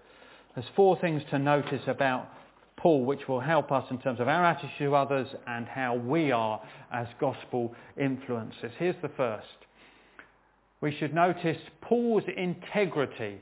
[0.54, 2.30] There's four things to notice about
[2.78, 6.32] Paul which will help us in terms of our attitude to others and how we
[6.32, 6.62] are
[6.92, 8.72] as gospel influencers.
[8.78, 9.48] Here's the first.
[10.82, 13.42] We should notice Paul's integrity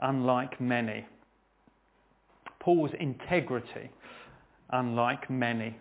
[0.00, 1.06] unlike many.
[2.60, 3.90] Paul's integrity
[4.70, 5.76] unlike many.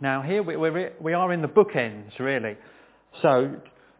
[0.00, 0.56] Now here we,
[1.00, 2.56] we are in the bookends really.
[3.22, 3.56] So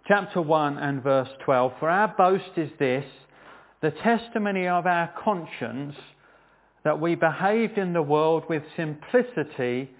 [0.09, 1.73] chapter 1 and verse 12.
[1.81, 3.05] For our boast is this,
[3.83, 5.95] the testimony of our conscience
[6.87, 9.91] that we behaved in the world with simplicity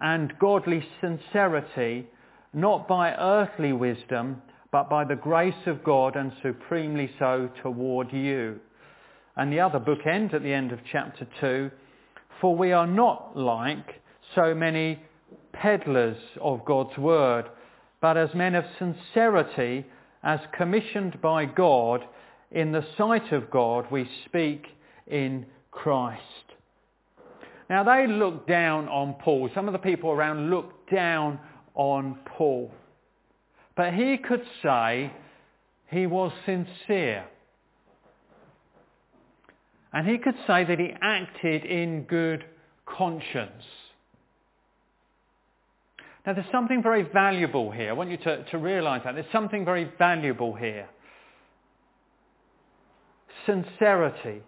[0.00, 2.06] and godly sincerity,
[2.54, 8.60] not by earthly wisdom, but by the grace of God and supremely so toward you.
[9.36, 11.72] And the other bookend at the end of chapter 2,
[12.40, 14.00] for we are not like
[14.36, 15.02] so many
[15.52, 17.46] peddlers of God's word,
[18.00, 19.84] but as men of sincerity,
[20.22, 22.04] as commissioned by God,
[22.52, 24.68] in the sight of God, we speak
[25.08, 26.22] in Christ.
[27.68, 29.50] Now they looked down on Paul.
[29.54, 31.38] Some of the people around looked down
[31.74, 32.72] on Paul.
[33.76, 35.12] But he could say
[35.90, 37.24] he was sincere.
[39.92, 42.44] And he could say that he acted in good
[42.86, 43.64] conscience.
[46.26, 47.90] Now there's something very valuable here.
[47.90, 49.14] I want you to, to realize that.
[49.14, 50.88] There's something very valuable here.
[53.46, 54.42] Sincerity.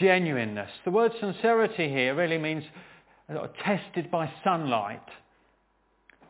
[0.00, 0.70] Genuineness.
[0.84, 2.64] The word sincerity here really means
[3.28, 5.02] uh, tested by sunlight.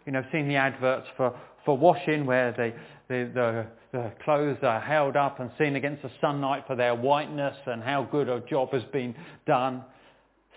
[0.04, 2.72] You know, I've seen the adverts for, for washing where the,
[3.08, 7.56] the, the, the clothes are held up and seen against the sunlight for their whiteness
[7.66, 9.14] and how good a job has been
[9.46, 9.84] done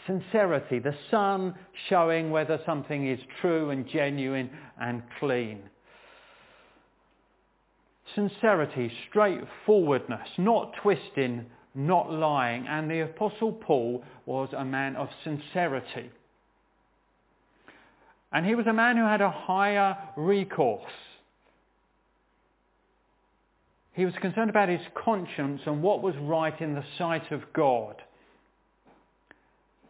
[0.07, 1.55] sincerity, the sun
[1.89, 4.49] showing whether something is true and genuine
[4.79, 5.61] and clean.
[8.15, 11.45] Sincerity, straightforwardness, not twisting,
[11.75, 12.67] not lying.
[12.67, 16.09] And the Apostle Paul was a man of sincerity.
[18.31, 20.91] And he was a man who had a higher recourse.
[23.93, 28.01] He was concerned about his conscience and what was right in the sight of God.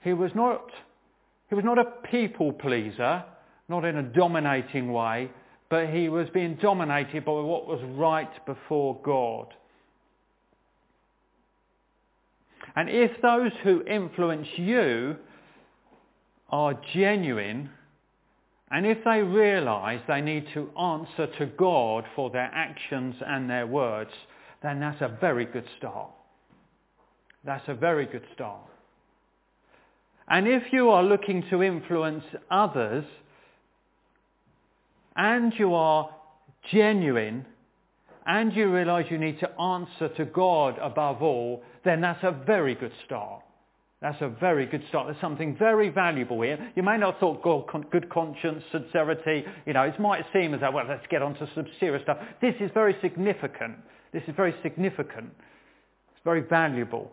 [0.01, 0.69] He was not,
[1.49, 3.23] he was not a people pleaser,
[3.69, 5.31] not in a dominating way,
[5.69, 9.53] but he was being dominated by what was right before God.
[12.75, 15.17] And if those who influence you
[16.49, 17.69] are genuine,
[18.71, 23.67] and if they realize they need to answer to God for their actions and their
[23.67, 24.09] words,
[24.63, 26.09] then that's a very good start.
[27.45, 28.61] That's a very good start.
[30.27, 33.05] And if you are looking to influence others
[35.15, 36.09] and you are
[36.71, 37.45] genuine
[38.25, 42.75] and you realize you need to answer to God above all, then that's a very
[42.75, 43.41] good start.
[44.01, 45.07] That's a very good start.
[45.07, 46.71] There's something very valuable here.
[46.75, 50.53] You may not have thought God, con- good conscience, sincerity, you know, it might seem
[50.53, 52.17] as though, well, let's get on to some serious stuff.
[52.41, 53.77] This is very significant.
[54.11, 55.31] This is very significant.
[56.11, 57.11] It's very valuable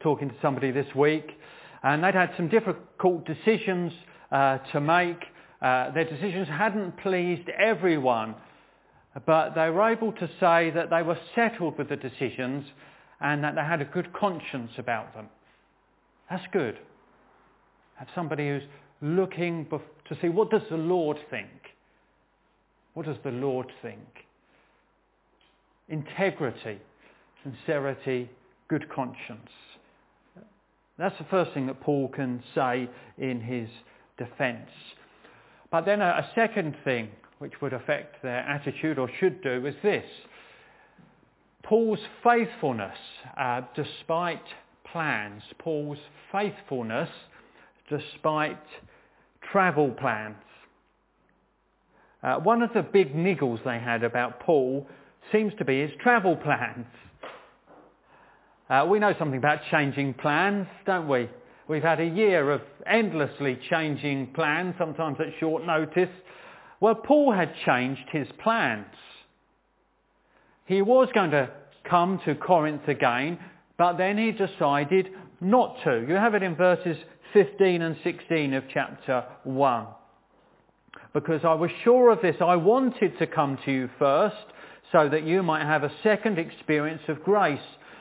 [0.00, 1.26] talking to somebody this week,
[1.82, 3.92] and they'd had some difficult decisions
[4.32, 5.18] uh, to make.
[5.62, 8.34] Uh, their decisions hadn't pleased everyone,
[9.26, 12.64] but they were able to say that they were settled with the decisions
[13.20, 15.28] and that they had a good conscience about them.
[16.30, 16.78] That's good.
[17.96, 18.62] Have somebody who's
[19.02, 21.50] looking to see what does the Lord think?
[22.94, 24.00] What does the Lord think?
[25.88, 26.78] Integrity,
[27.42, 28.30] sincerity,
[28.68, 29.50] good conscience.
[30.98, 32.88] That's the first thing that Paul can say
[33.18, 33.68] in his
[34.18, 34.70] defence.
[35.70, 39.74] But then a, a, second thing which would affect their attitude or should do is
[39.82, 40.04] this.
[41.62, 42.96] Paul's faithfulness
[43.38, 44.42] uh, despite
[44.90, 45.42] plans.
[45.58, 45.98] Paul's
[46.32, 47.08] faithfulness
[47.88, 48.62] despite
[49.52, 50.36] travel plans.
[52.22, 54.86] Uh, one of the big niggles they had about Paul
[55.32, 56.86] seems to be his travel plans.
[58.68, 61.28] Uh, we know something about changing plans, don't we?
[61.70, 66.08] We've had a year of endlessly changing plans, sometimes at short notice.
[66.80, 68.92] Well, Paul had changed his plans.
[70.66, 71.48] He was going to
[71.88, 73.38] come to Corinth again,
[73.78, 75.10] but then he decided
[75.40, 76.04] not to.
[76.08, 76.96] You have it in verses
[77.34, 79.86] 15 and 16 of chapter 1.
[81.14, 84.44] Because I was sure of this, I wanted to come to you first
[84.90, 87.60] so that you might have a second experience of grace.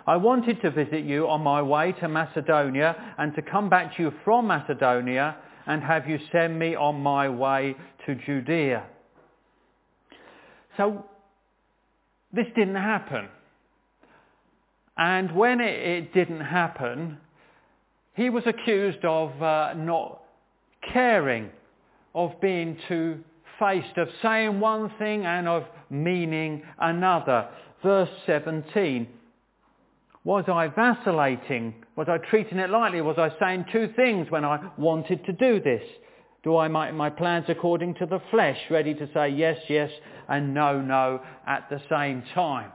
[0.10, 4.02] I wanted to visit you on my way to Macedonia and to come back to
[4.02, 5.36] you from Macedonia
[5.68, 7.76] and have you send me on my way
[8.08, 8.88] to Judea.
[10.78, 11.06] So
[12.34, 13.30] this didn't happen.
[14.98, 17.20] And when it, didn't happen,
[18.16, 20.24] he was accused of uh, not
[20.92, 21.52] caring,
[22.16, 23.20] of being two
[23.60, 27.48] faced, of saying one thing and of meaning another.
[27.84, 29.08] Verse 17.
[30.26, 31.74] Was I vacillating?
[31.96, 33.02] Was I treating it lightly?
[33.02, 35.84] Was I saying two things when I wanted to do this?
[36.44, 39.90] Do I make my plans according to the flesh, ready to say yes, yes,
[40.28, 42.72] and no, no at the same time?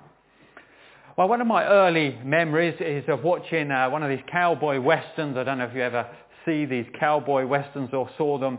[1.16, 5.36] Well, one of my early memories is of watching uh, one of these cowboy westerns.
[5.36, 6.08] I don't know if you ever
[6.44, 8.58] see these cowboy westerns or saw them.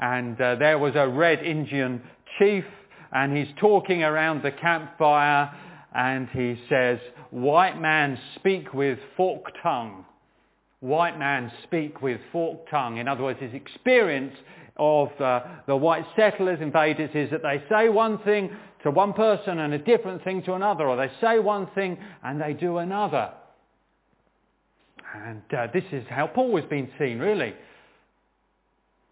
[0.00, 2.02] And uh, there was a red Indian
[2.38, 2.64] chief,
[3.12, 5.50] and he's talking around the campfire,
[5.94, 6.98] and he says,
[7.34, 10.04] white man speak with forked tongue.
[10.78, 12.98] White man speak with forked tongue.
[12.98, 14.34] In other words, his experience
[14.76, 18.50] of uh, the white settlers, invaders, is that they say one thing
[18.84, 22.40] to one person and a different thing to another, or they say one thing and
[22.40, 23.32] they do another.
[25.26, 27.54] And uh, this is how Paul has been seen, really.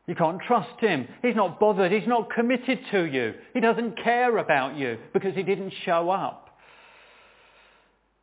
[0.07, 1.09] You can't trust him.
[1.23, 1.91] He's not bothered.
[1.91, 3.35] He's not committed to you.
[3.53, 6.42] He doesn't care about you because he didn't show up.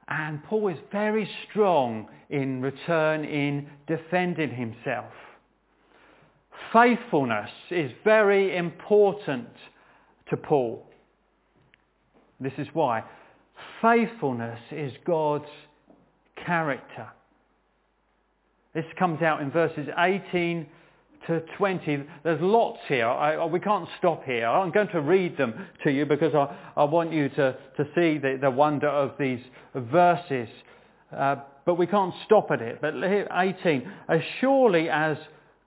[0.09, 5.13] And Paul is very strong in return in defending himself.
[6.73, 9.49] Faithfulness is very important
[10.29, 10.85] to Paul.
[12.39, 13.03] This is why.
[13.81, 15.49] Faithfulness is God's
[16.45, 17.07] character.
[18.73, 20.67] This comes out in verses 18
[21.27, 22.03] to 20.
[22.23, 23.07] There's lots here.
[23.07, 24.47] I, we can't stop here.
[24.47, 28.17] I'm going to read them to you because I, I want you to, to see
[28.17, 29.41] the, the wonder of these
[29.75, 30.49] verses.
[31.15, 32.79] Uh, but we can't stop at it.
[32.81, 33.91] But 18.
[34.07, 35.17] As surely as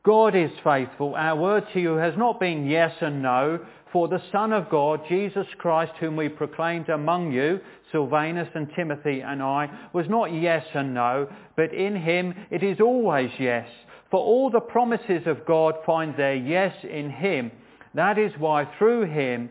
[0.04, 3.60] God is faithful, our word to you has not been yes and no,
[3.92, 7.60] for the Son of God, Jesus Christ, whom we proclaimed among you,
[7.92, 12.80] Silvanus and Timothy and I, was not yes and no, but in him it is
[12.80, 13.68] always yes.
[14.12, 17.50] For all the promises of God find their yes in him.
[17.94, 19.48] That is why through him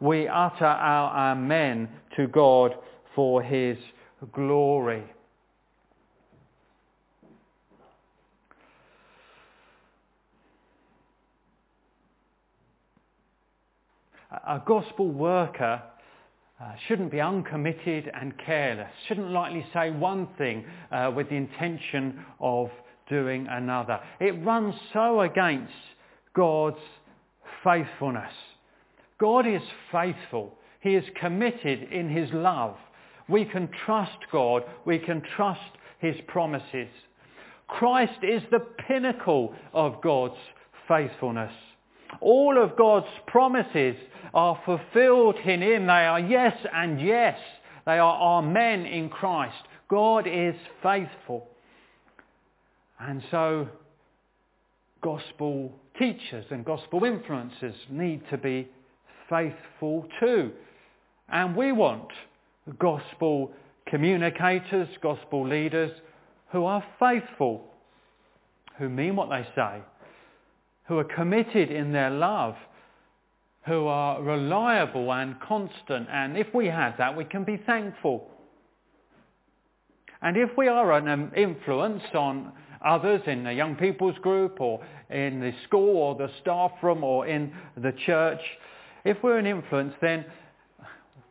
[0.00, 2.74] we utter our amen to God
[3.14, 3.76] for his
[4.32, 5.04] glory.
[14.46, 15.80] a gospel worker
[16.60, 22.24] uh, shouldn't be uncommitted and careless, shouldn't lightly say one thing uh, with the intention
[22.40, 22.68] of
[23.08, 24.00] doing another.
[24.20, 25.72] It runs so against
[26.34, 26.78] God's
[27.62, 28.32] faithfulness.
[29.18, 30.54] God is faithful.
[30.80, 32.76] He is committed in his love.
[33.28, 34.64] We can trust God.
[34.84, 35.60] We can trust
[35.98, 36.88] his promises.
[37.68, 40.36] Christ is the pinnacle of God's
[40.86, 41.52] faithfulness.
[42.20, 43.96] All of God's promises
[44.34, 45.86] are fulfilled in him.
[45.86, 47.38] They are yes and yes.
[47.86, 49.56] They are amen in Christ.
[49.88, 51.48] God is faithful.
[53.00, 53.68] And so
[55.02, 58.68] gospel teachers and gospel influencers need to be
[59.28, 60.52] faithful too.
[61.28, 62.08] And we want
[62.78, 63.52] gospel
[63.86, 65.90] communicators, gospel leaders
[66.50, 67.64] who are faithful,
[68.78, 69.80] who mean what they say,
[70.86, 72.54] who are committed in their love,
[73.66, 76.08] who are reliable and constant.
[76.10, 78.28] And if we have that, we can be thankful.
[80.22, 82.52] And if we are an um, influence on
[82.84, 87.26] others in the young people's group or in the school or the staff room or
[87.26, 88.40] in the church,
[89.04, 90.24] if we're an influence, then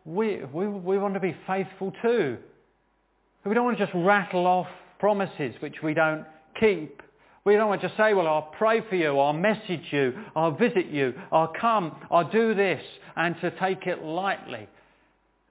[0.06, 2.38] we, we, we want to be faithful too.
[3.46, 4.68] We don't want to just rattle off
[5.00, 6.26] promises which we don't
[6.60, 7.02] keep.
[7.46, 10.56] We don't want to just say, well, I'll pray for you, I'll message you, I'll
[10.56, 12.82] visit you, I'll come, I'll do this,
[13.18, 14.70] and to take it lightly.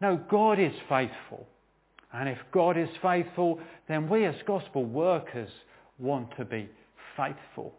[0.01, 1.47] No, God is faithful.
[2.15, 5.51] And if God is faithful, then we as gospel workers
[5.99, 6.69] want to be
[7.17, 7.75] faithful.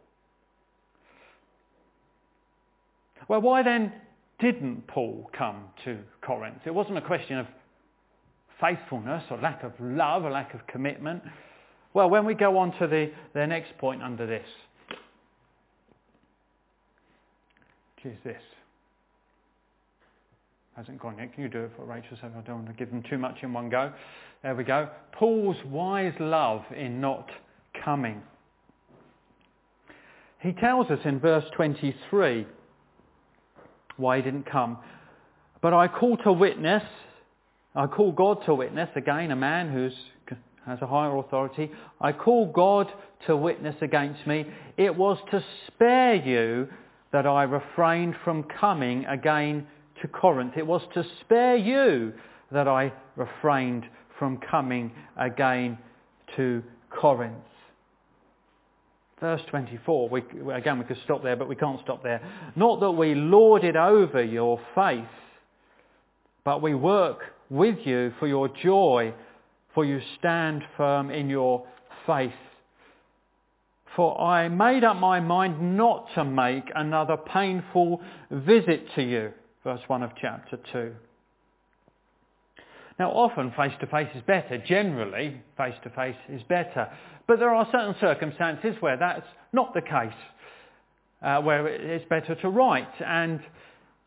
[3.28, 3.94] Well, why then
[4.40, 6.60] didn't Paul come to Corinth?
[6.66, 7.48] It wasn't a question of
[8.60, 11.24] faithfulness or lack of love or lack of commitment.
[11.94, 14.48] Well, when we go on to the, the next point under this,
[18.04, 18.42] which is this.
[20.76, 21.34] hasn't gone yet.
[21.34, 23.38] Can you do it for Rachel so I don't want to give them too much
[23.44, 23.94] in one go?
[24.42, 24.90] There we go.
[25.12, 27.30] Paul's wise love in not
[27.84, 28.22] coming.
[30.40, 32.46] He tells us in verse 23
[33.98, 34.78] why he didn't come.
[35.62, 36.84] But I call to witness,
[37.76, 39.90] I call God to witness, again a man who
[40.66, 41.72] has a higher authority,
[42.02, 42.92] I call God
[43.28, 44.46] to witness against me.
[44.78, 46.68] It was to spare you
[47.12, 49.68] that I refrained from coming again
[50.02, 50.54] to Corinth.
[50.58, 52.14] It was to spare you
[52.52, 53.86] that I refrained
[54.20, 55.78] from coming again
[56.36, 57.53] to Corinth.
[59.24, 60.22] Verse 24, we,
[60.54, 62.22] again we could stop there, but we can't stop there.
[62.58, 65.06] Not that we lord it over your faith,
[66.44, 67.20] but we work
[67.50, 69.14] with you for your joy,
[69.74, 71.66] for you stand firm in your
[72.06, 72.34] faith.
[73.96, 79.32] For I made up my mind not to make another painful visit to you.
[79.64, 80.92] Verse 1 of chapter 2.
[83.00, 84.58] Now often face-to-face is better.
[84.58, 86.90] Generally, face-to-face is better.
[87.28, 90.14] But there are certain circumstances where that's not the case,
[91.22, 93.02] uh, where it's better to write.
[93.06, 93.40] And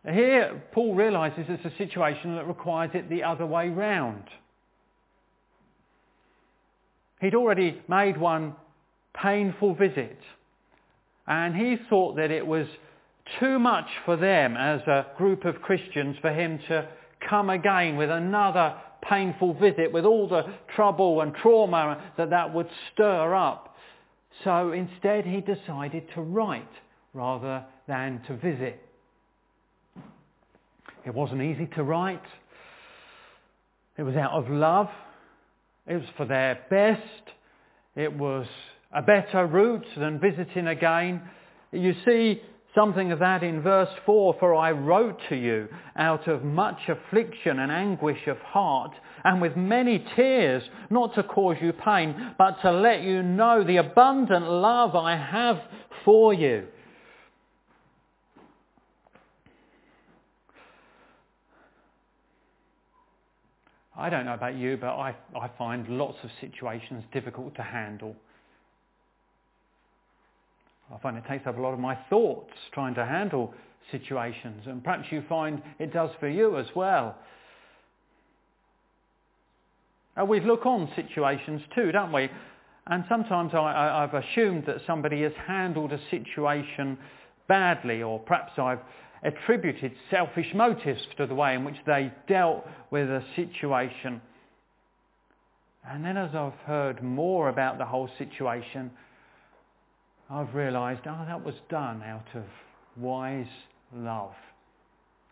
[0.05, 4.25] here Paul realises it's a situation that requires it the other way round.
[7.21, 8.55] He'd already made one
[9.15, 10.19] painful visit.
[11.27, 12.67] And he thought that it was
[13.41, 16.87] too much for them as a group of Christians for him to
[17.29, 18.77] come again with another
[19.09, 20.43] painful visit with all the
[20.75, 23.75] trouble and trauma that that would stir up.
[24.45, 26.69] So instead he decided to write
[27.15, 28.81] rather than to visit.
[31.07, 32.23] It wasn't easy to write.
[33.97, 34.89] It was out of love.
[35.87, 37.03] It was for their best.
[37.95, 38.47] It was
[38.93, 41.23] a better route than visiting again.
[41.73, 42.43] You see,
[42.77, 45.67] Something of that in verse 4, for I wrote to you
[45.97, 48.93] out of much affliction and anguish of heart
[49.25, 53.79] and with many tears, not to cause you pain, but to let you know the
[53.79, 55.57] abundant love I have
[56.05, 56.67] for you.
[63.97, 68.15] I don't know about you, but I, I find lots of situations difficult to handle.
[70.95, 73.53] I find it takes up a lot of my thoughts trying to handle
[73.91, 77.17] situations, and perhaps you find it does for you as well.
[80.17, 82.31] And we look on situations too, don't we?
[82.87, 86.97] And sometimes I, have assumed that somebody has handled a situation
[87.49, 88.81] badly, or perhaps I've
[89.23, 94.21] attributed selfish motives to the way in which they dealt with a situation.
[95.89, 98.91] And then as I've heard more about the whole situation,
[100.29, 102.45] I've realised, oh, that was done out of
[102.97, 103.47] wise
[103.95, 104.35] love.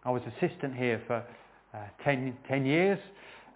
[0.04, 1.24] I was assistant here for
[1.74, 2.98] uh, ten, 10 years,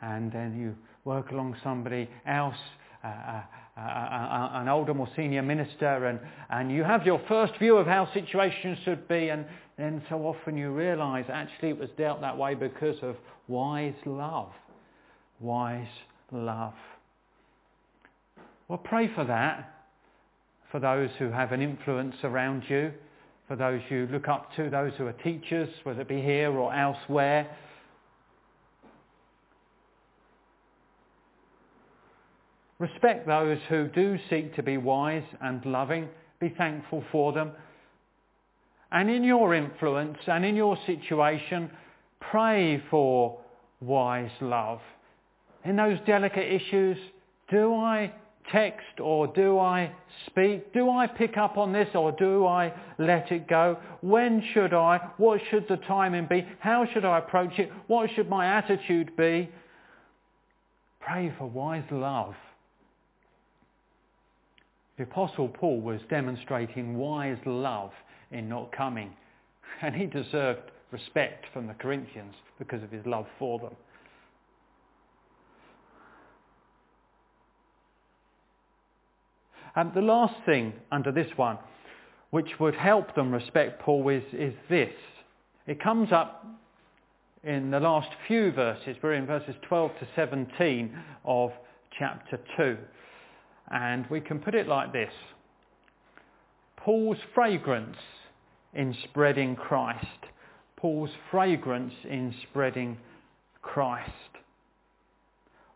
[0.02, 0.74] and then you
[1.04, 2.56] work along somebody else,
[3.04, 3.42] uh, uh,
[3.76, 6.18] uh, uh, an older, more senior minister, and,
[6.50, 9.44] and you have your first view of how situations should be, and
[9.76, 13.14] then so often you realise actually it was dealt that way because of
[13.46, 14.50] wise love.
[15.38, 15.86] Wise
[16.32, 16.74] love.
[18.66, 19.77] Well, pray for that
[20.70, 22.92] for those who have an influence around you,
[23.46, 26.74] for those you look up to, those who are teachers, whether it be here or
[26.74, 27.48] elsewhere.
[32.78, 36.08] Respect those who do seek to be wise and loving.
[36.38, 37.52] Be thankful for them.
[38.92, 41.70] And in your influence and in your situation,
[42.20, 43.40] pray for
[43.80, 44.80] wise love.
[45.64, 46.96] In those delicate issues,
[47.50, 48.12] do I
[48.52, 49.92] text or do I
[50.26, 50.72] speak?
[50.72, 53.78] Do I pick up on this or do I let it go?
[54.00, 54.98] When should I?
[55.16, 56.46] What should the timing be?
[56.60, 57.70] How should I approach it?
[57.86, 59.50] What should my attitude be?
[61.00, 62.34] Pray for wise love.
[64.96, 67.92] The Apostle Paul was demonstrating wise love
[68.32, 69.12] in not coming,
[69.80, 73.76] and he deserved respect from the Corinthians because of his love for them.
[79.78, 81.56] And the last thing under this one,
[82.30, 84.92] which would help them respect Paul, is, is this.
[85.68, 86.44] It comes up
[87.44, 88.96] in the last few verses.
[89.00, 91.52] We're in verses 12 to 17 of
[91.96, 92.76] chapter 2.
[93.70, 95.12] And we can put it like this.
[96.76, 97.98] Paul's fragrance
[98.74, 100.06] in spreading Christ.
[100.76, 102.98] Paul's fragrance in spreading
[103.62, 104.10] Christ.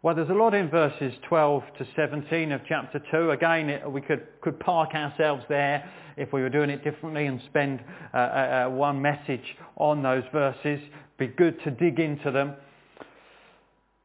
[0.03, 3.31] Well, there's a lot in verses 12 to 17 of chapter 2.
[3.31, 7.41] Again, it, we could, could park ourselves there if we were doing it differently and
[7.47, 7.79] spend
[8.13, 9.45] uh, uh, uh, one message
[9.77, 10.81] on those verses.
[11.19, 12.55] Be good to dig into them.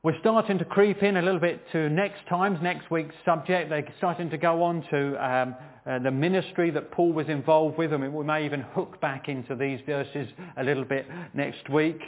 [0.04, 3.72] We're starting to creep in a little bit to next time's, next week's subject.
[3.72, 5.56] They're starting to go on to um,
[5.88, 9.56] uh, the ministry that Paul was involved with, and we may even hook back into
[9.56, 10.28] these verses
[10.58, 12.02] a little bit next week.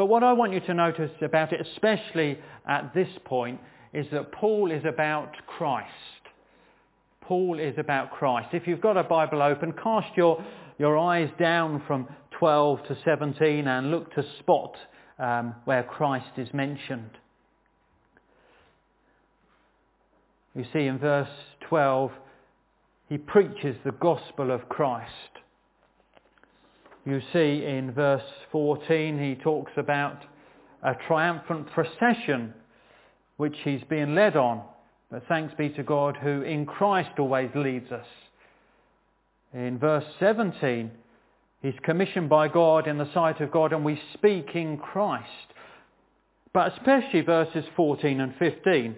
[0.00, 3.60] But what I want you to notice about it, especially at this point,
[3.92, 5.92] is that Paul is about Christ.
[7.20, 8.48] Paul is about Christ.
[8.54, 10.42] If you've got a Bible open, cast your,
[10.78, 14.74] your eyes down from 12 to 17 and look to spot
[15.18, 17.10] um, where Christ is mentioned.
[20.54, 21.28] You see in verse
[21.68, 22.10] 12,
[23.10, 25.39] he preaches the gospel of Christ.
[27.06, 28.22] You see in verse
[28.52, 30.22] 14 he talks about
[30.82, 32.52] a triumphant procession
[33.38, 34.62] which he's being led on.
[35.10, 38.06] But thanks be to God who in Christ always leads us.
[39.54, 40.90] In verse 17
[41.62, 45.26] he's commissioned by God in the sight of God and we speak in Christ.
[46.52, 48.94] But especially verses 14 and 15.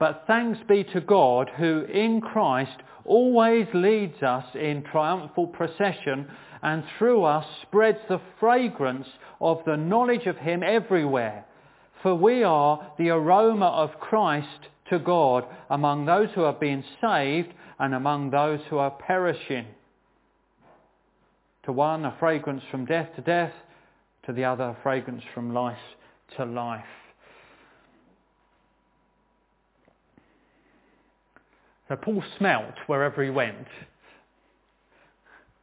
[0.00, 6.28] But thanks be to God who in Christ always leads us in triumphal procession
[6.62, 9.06] and through us spreads the fragrance
[9.40, 11.44] of the knowledge of him everywhere.
[12.02, 17.52] For we are the aroma of Christ to God among those who are being saved
[17.78, 19.66] and among those who are perishing.
[21.64, 23.52] To one, a fragrance from death to death,
[24.26, 25.76] to the other, a fragrance from life
[26.36, 26.84] to life.
[31.88, 33.66] So Paul smelt wherever he went.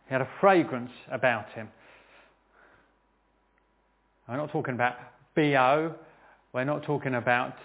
[0.08, 1.70] He had a fragrance about him.
[4.28, 4.96] We're not talking about
[5.36, 5.96] BO.
[6.54, 7.56] We're not talking about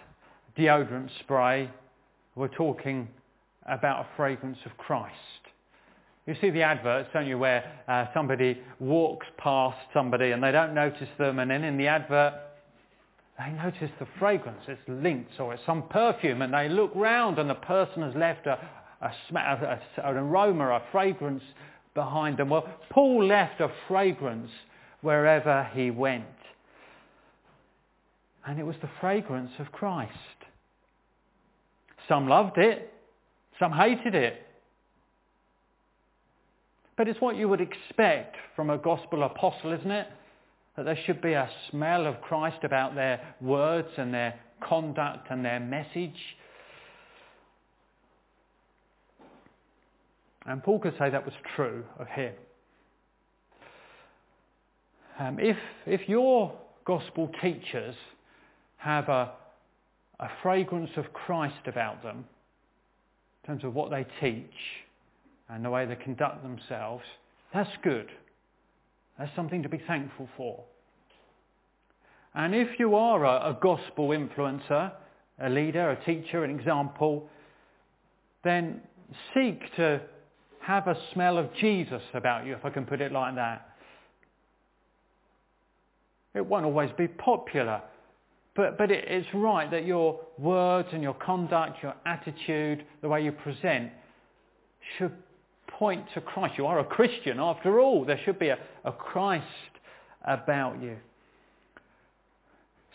[0.57, 1.71] deodorant spray.
[2.35, 3.09] We're talking
[3.67, 5.15] about a fragrance of Christ.
[6.27, 10.75] You see the adverts, don't you, where uh, somebody walks past somebody and they don't
[10.75, 12.35] notice them and then in the advert
[13.39, 17.51] they notice the fragrance, it's Lynx or it's some perfume, and they look round and
[17.51, 18.59] the person has left a,
[19.03, 21.43] a, a, an aroma, a fragrance
[21.95, 22.49] behind them.
[22.49, 24.51] Well, Paul left a fragrance
[25.03, 26.25] wherever he went.
[28.47, 30.13] And it was the fragrance of Christ.
[32.09, 32.93] Some loved it,
[33.59, 34.47] some hated it.
[36.97, 40.07] But it's what you would expect from a gospel apostle, isn't it?
[40.77, 45.45] That there should be a smell of Christ about their words and their conduct and
[45.45, 46.19] their message.
[50.45, 52.33] And Paul could say that was true of him.
[55.19, 55.57] Um, if,
[55.87, 56.53] if your
[56.85, 57.97] gospel teachers
[58.77, 59.33] have a,
[60.21, 62.25] a fragrance of Christ about them,
[63.43, 64.51] in terms of what they teach
[65.49, 67.05] and the way they conduct themselves,
[67.53, 68.09] that's good.
[69.19, 70.65] That's something to be thankful for.
[72.35, 74.93] And if you are a, a gospel influencer,
[75.41, 77.29] a leader, a teacher, an example,
[78.45, 78.81] then
[79.35, 80.01] seek to
[80.61, 83.77] have a smell of Jesus about you, if I can put it like that.
[86.35, 87.81] It won't always be popular,
[88.55, 93.23] but, but it, it's right that your words and your conduct, your attitude, the way
[93.23, 93.91] you present
[94.99, 95.13] should
[95.69, 96.55] point to Christ.
[96.59, 98.05] You are a Christian after all.
[98.05, 99.47] There should be a, a Christ
[100.25, 100.97] about you.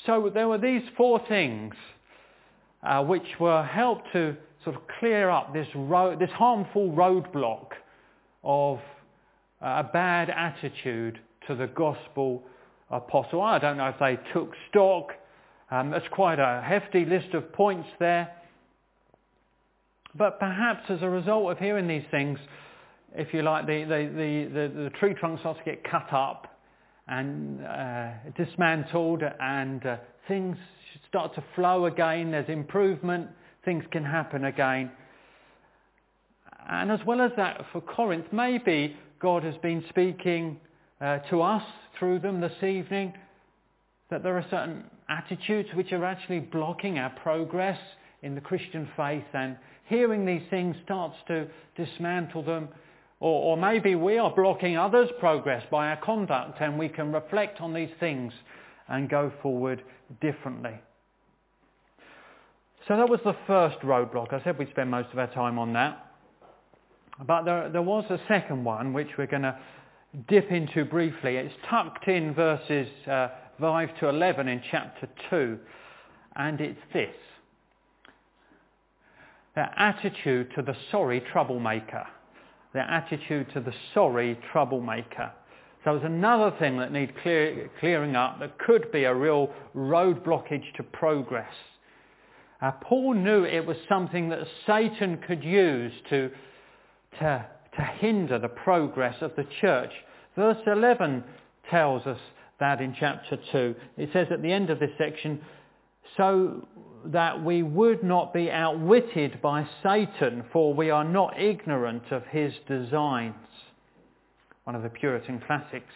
[0.06, 1.76] So there were these four things
[2.84, 7.68] uh, which were helped to sort of clear up this, road, this harmful roadblock
[8.44, 8.80] of
[9.62, 12.44] uh, a bad attitude to the gospel
[12.90, 13.42] apostle.
[13.42, 15.12] I don't know if they took stock.
[15.70, 18.32] Um, that's quite a hefty list of points there.
[20.16, 22.38] But perhaps as a result of hearing these things,
[23.16, 26.48] if you like, the, the, the, the, tree trunk starts to get cut up
[27.08, 29.98] and uh, dismantled and uh,
[30.28, 30.58] things
[31.08, 32.32] start to flow again.
[32.32, 33.28] There's improvement.
[33.66, 34.92] Things can happen again.
[36.70, 40.60] And as well as that for Corinth, maybe God has been speaking
[41.00, 41.64] uh, to us
[41.98, 43.14] through them this evening
[44.10, 47.80] that there are certain attitudes which are actually blocking our progress
[48.22, 52.70] in the Christian faith and hearing these things starts to dismantle them
[53.20, 57.62] or, or maybe we are blocking others' progress by our conduct and we can reflect
[57.62, 58.34] on these things
[58.88, 59.84] and go forward
[60.20, 60.74] differently.
[62.88, 64.34] So that was the first roadblock.
[64.34, 66.08] I said we'd spend most of our time on that.
[67.26, 69.58] But there, there was a second one which we're going to
[70.28, 71.38] dip into briefly.
[71.38, 75.60] It's tucked in verses, uh, 5 to 11 in chapter 2,
[76.36, 77.14] and it's this.
[79.56, 82.08] Their attitude to the sorry troublemaker.
[82.74, 85.32] Their attitude to the sorry troublemaker.
[85.84, 90.24] So there's another thing that needs clear, clearing up that could be a real road
[90.24, 91.54] blockage to progress.
[92.62, 96.30] Uh, Paul knew it was something that Satan could use to,
[97.20, 97.46] to,
[97.76, 99.92] to hinder the progress of the church.
[100.36, 101.24] Verse 11
[101.72, 102.20] tells us
[102.60, 103.76] that in chapter 2.
[103.98, 105.42] It says at the end of this section,
[106.16, 106.68] so
[107.06, 112.54] that we would not be outwitted by Satan, for we are not ignorant of his
[112.68, 113.36] designs.
[114.64, 115.94] One of the Puritan classics,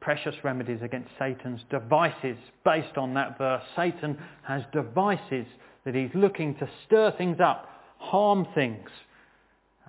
[0.00, 3.62] Precious Remedies Against Satan's Devices, based on that verse.
[3.74, 5.46] Satan has devices
[5.84, 7.68] that he's looking to stir things up,
[7.98, 8.88] harm things.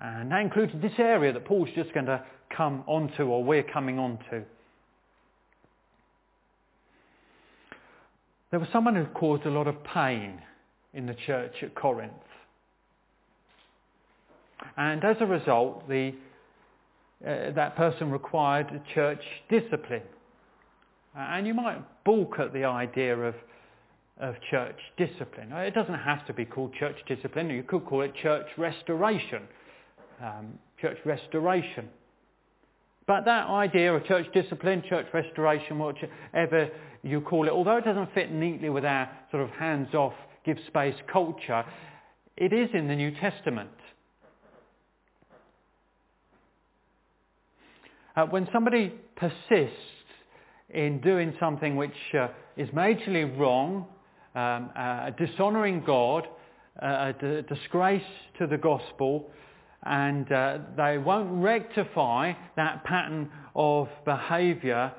[0.02, 2.24] And that includes this area that Paul's just going to
[2.56, 4.42] come onto, or we're coming onto.
[8.50, 10.42] There was someone who caused a lot of pain
[10.92, 12.12] in the church at Corinth.
[14.76, 16.12] And as a result, the,
[17.24, 20.02] uh, that person required church discipline.
[21.16, 23.34] And you might balk at the idea of,
[24.18, 25.52] of church discipline.
[25.52, 27.50] It doesn't have to be called church discipline.
[27.50, 29.42] You could call it church restoration.
[30.20, 31.88] Um, church restoration.
[33.10, 36.68] But that idea of church discipline, church restoration, whatever
[37.02, 40.12] you call it, although it doesn't fit neatly with our sort of hands-off,
[40.46, 41.64] give space culture,
[42.36, 43.72] it is in the New Testament.
[48.14, 49.74] Uh, when somebody persists
[50.68, 53.86] in doing something which uh, is majorly wrong,
[54.36, 56.28] um, uh, dishonouring God,
[56.80, 58.02] uh, a d- disgrace
[58.38, 59.32] to the gospel,
[59.84, 64.92] and uh, they won't rectify that pattern of behaviour,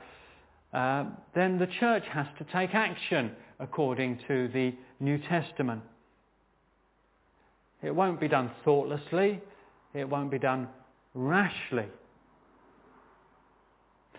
[0.73, 1.05] uh,
[1.35, 5.81] then the church has to take action according to the New Testament.
[7.83, 9.41] It won't be done thoughtlessly.
[9.93, 10.67] It won't be done
[11.13, 11.85] rashly.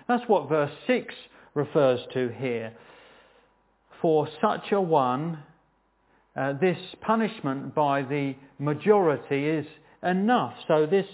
[0.09, 1.15] That's what verse 6
[1.55, 2.73] refers to here.
[4.01, 5.39] For such a one,
[6.37, 9.67] uh, this punishment by the majority is
[10.03, 10.55] enough.
[10.69, 11.07] So this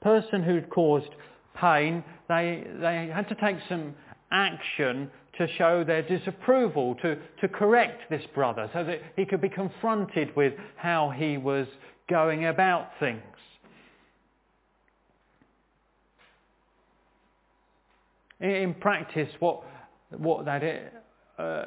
[0.00, 1.10] person who'd caused
[1.54, 3.94] pain, they, they had to take some
[4.30, 9.48] action to show their disapproval, to, to correct this brother so that he could be
[9.48, 11.66] confronted with how he was
[12.08, 13.22] going about things.
[18.40, 19.62] In, in practice, what,
[20.16, 20.92] what that
[21.38, 21.64] uh,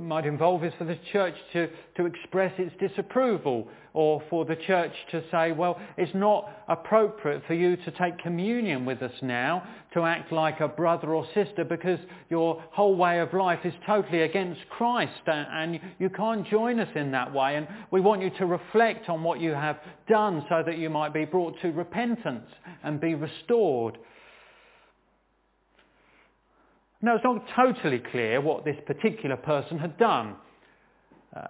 [0.00, 4.92] might involve is for the church to, to express its disapproval or for the church
[5.10, 9.62] to say, well, it's not appropriate for you to take communion with us now,
[9.92, 14.22] to act like a brother or sister because your whole way of life is totally
[14.22, 18.46] against Christ and you can't join us in that way and we want you to
[18.46, 19.78] reflect on what you have
[20.08, 22.48] done so that you might be brought to repentance
[22.82, 23.98] and be restored.
[27.04, 30.36] No, it's not totally clear what this particular person had done.
[31.36, 31.46] Uh,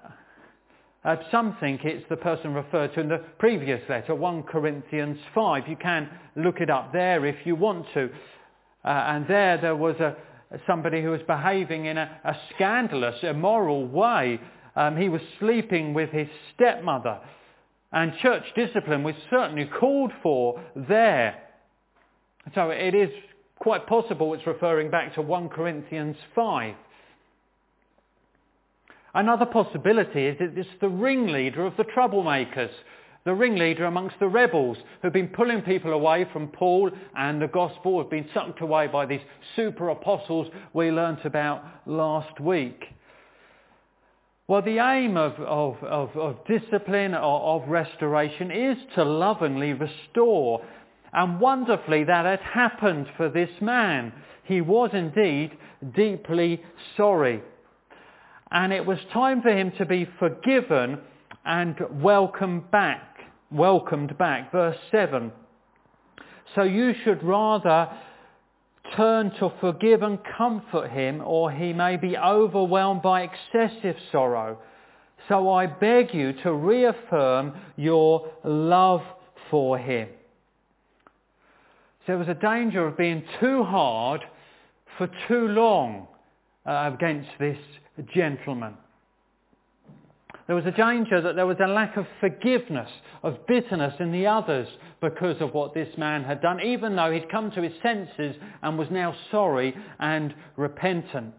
[1.04, 5.68] uh, some think it's the person referred to in the previous letter, 1 Corinthians 5.
[5.68, 8.10] You can look it up there if you want to.
[8.84, 10.16] Uh, and there there was a,
[10.66, 14.40] somebody who was behaving in a, a scandalous, immoral way.
[14.74, 16.26] Um, he was sleeping with his
[16.56, 17.20] stepmother.
[17.92, 21.40] And church discipline was certainly called for there.
[22.56, 23.10] So it is
[23.58, 26.74] Quite possible it's referring back to 1 Corinthians 5.
[29.14, 32.70] Another possibility is that it's the ringleader of the troublemakers,
[33.24, 37.98] the ringleader amongst the rebels who've been pulling people away from Paul and the gospel,
[37.98, 39.20] have been sucked away by these
[39.54, 42.84] super apostles we learnt about last week.
[44.46, 50.62] Well, the aim of, of, of, of discipline, or of restoration, is to lovingly restore
[51.14, 54.12] and wonderfully that had happened for this man.
[54.42, 55.52] He was indeed
[55.94, 56.62] deeply
[56.96, 57.42] sorry.
[58.50, 60.98] And it was time for him to be forgiven
[61.44, 63.18] and welcomed back.
[63.50, 64.50] Welcomed back.
[64.52, 65.32] Verse 7.
[66.54, 67.90] So you should rather
[68.96, 74.58] turn to forgive and comfort him, or he may be overwhelmed by excessive sorrow.
[75.28, 79.00] So I beg you to reaffirm your love
[79.50, 80.08] for him.
[82.06, 84.22] There was a danger of being too hard
[84.98, 86.06] for too long
[86.66, 87.58] uh, against this
[88.14, 88.74] gentleman.
[90.46, 92.90] There was a danger that there was a lack of forgiveness,
[93.22, 94.68] of bitterness in the others
[95.00, 98.78] because of what this man had done, even though he'd come to his senses and
[98.78, 101.32] was now sorry and repentant.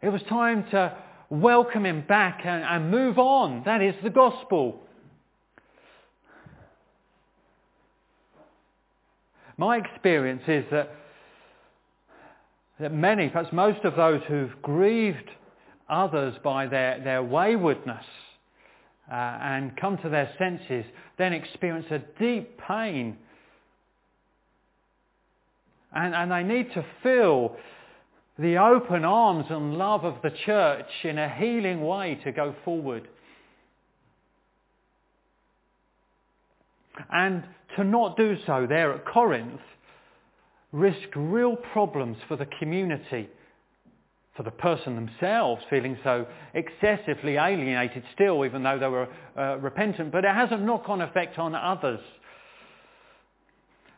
[0.00, 0.96] It was time to
[1.30, 3.62] welcome him back and, and move on.
[3.64, 4.80] That is the gospel.
[9.62, 10.90] My experience is that,
[12.80, 15.30] that many, perhaps most of those who've grieved
[15.88, 18.04] others by their, their waywardness
[19.08, 20.84] uh, and come to their senses,
[21.16, 23.16] then experience a deep pain.
[25.92, 27.54] And, and they need to feel
[28.40, 33.06] the open arms and love of the church in a healing way to go forward.
[37.12, 37.44] And
[37.76, 39.60] to not do so there at Corinth
[40.72, 43.28] risked real problems for the community,
[44.36, 50.10] for the person themselves feeling so excessively alienated still, even though they were uh, repentant.
[50.10, 52.00] But it has a knock-on effect on others.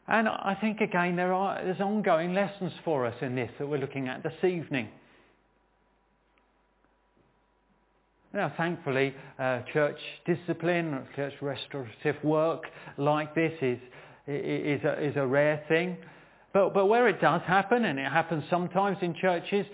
[0.06, 3.78] And I think again there are there's ongoing lessons for us in this that we're
[3.78, 4.88] looking at this evening.
[8.34, 12.64] Now, thankfully, uh, church discipline, church restorative work
[12.98, 13.78] like this is,
[14.26, 15.96] is, a, is a rare thing.
[16.52, 19.66] But, but where it does happen, and it happens sometimes in churches,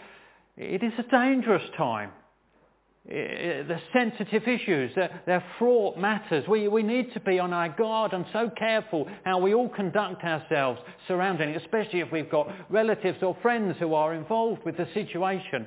[0.59, 2.11] it is a dangerous time.
[3.07, 6.47] The sensitive issues, they're, they're fraught matters.
[6.47, 10.23] We, we need to be on our guard and so careful how we all conduct
[10.23, 15.67] ourselves surrounding, especially if we've got relatives or friends who are involved with the situation.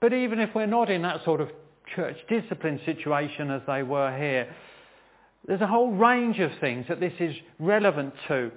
[0.00, 1.50] But even if we're not in that sort of
[1.94, 4.54] church discipline situation as they were here,
[5.46, 8.50] there's a whole range of things that this is relevant to.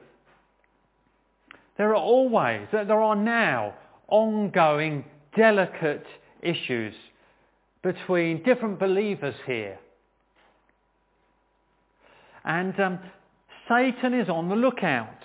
[1.78, 3.74] There are always, there are now
[4.08, 6.06] ongoing delicate
[6.42, 6.94] issues
[7.82, 9.80] between different believers here.
[12.46, 13.00] And um,
[13.68, 15.18] Satan is on the lookout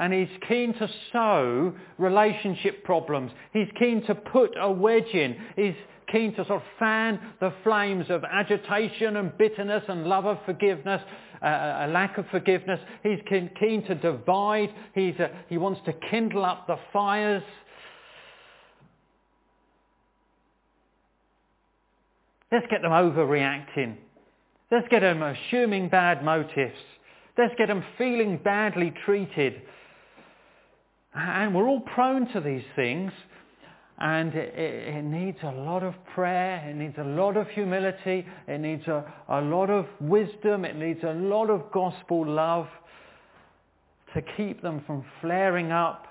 [0.00, 3.30] and he's keen to sow relationship problems.
[3.52, 5.36] He's keen to put a wedge in.
[5.56, 5.74] He's
[6.10, 11.02] keen to sort of fan the flames of agitation and bitterness and love of forgiveness,
[11.42, 12.80] uh, a lack of forgiveness.
[13.02, 14.72] He's keen, keen to divide.
[14.94, 17.42] He's a, he wants to kindle up the fires.
[22.50, 23.96] Let's get them overreacting.
[24.72, 26.74] Let's get them assuming bad motives.
[27.36, 29.60] Let's get them feeling badly treated.
[31.14, 33.12] And we're all prone to these things.
[33.98, 36.66] And it, it, needs a lot of prayer.
[36.66, 38.26] It needs a lot of humility.
[38.48, 40.64] It needs a, a lot of wisdom.
[40.64, 42.66] It needs a lot of gospel love
[44.14, 46.06] to keep them from flaring up,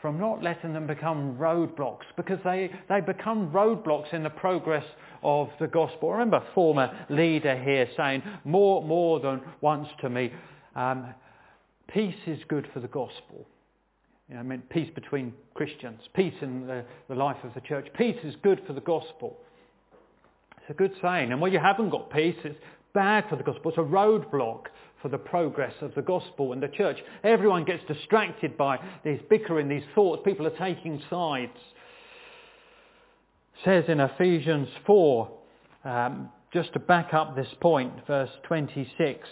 [0.00, 4.84] from not letting them become roadblocks, because they, they become roadblocks in the progress
[5.24, 6.10] of the gospel.
[6.10, 10.32] I remember a former leader here saying more, more than once to me,
[10.74, 11.14] um,
[11.92, 13.46] Peace is good for the gospel.
[14.28, 17.88] You know, I mean, peace between Christians, peace in the, the life of the church.
[17.96, 19.36] Peace is good for the gospel.
[20.58, 21.32] It's a good saying.
[21.32, 22.58] And when you haven't got peace, it's
[22.94, 23.70] bad for the gospel.
[23.70, 24.66] It's a roadblock
[25.02, 26.98] for the progress of the gospel and the church.
[27.24, 30.22] Everyone gets distracted by these bickering, these thoughts.
[30.24, 31.52] People are taking sides.
[33.54, 35.30] It says in Ephesians 4,
[35.84, 39.28] um, just to back up this point, verse 26,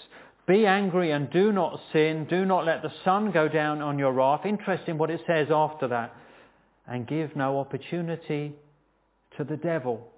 [0.51, 2.27] be angry and do not sin.
[2.29, 4.45] Do not let the sun go down on your wrath.
[4.45, 6.13] Interesting what it says after that.
[6.89, 8.53] And give no opportunity
[9.37, 10.09] to the devil.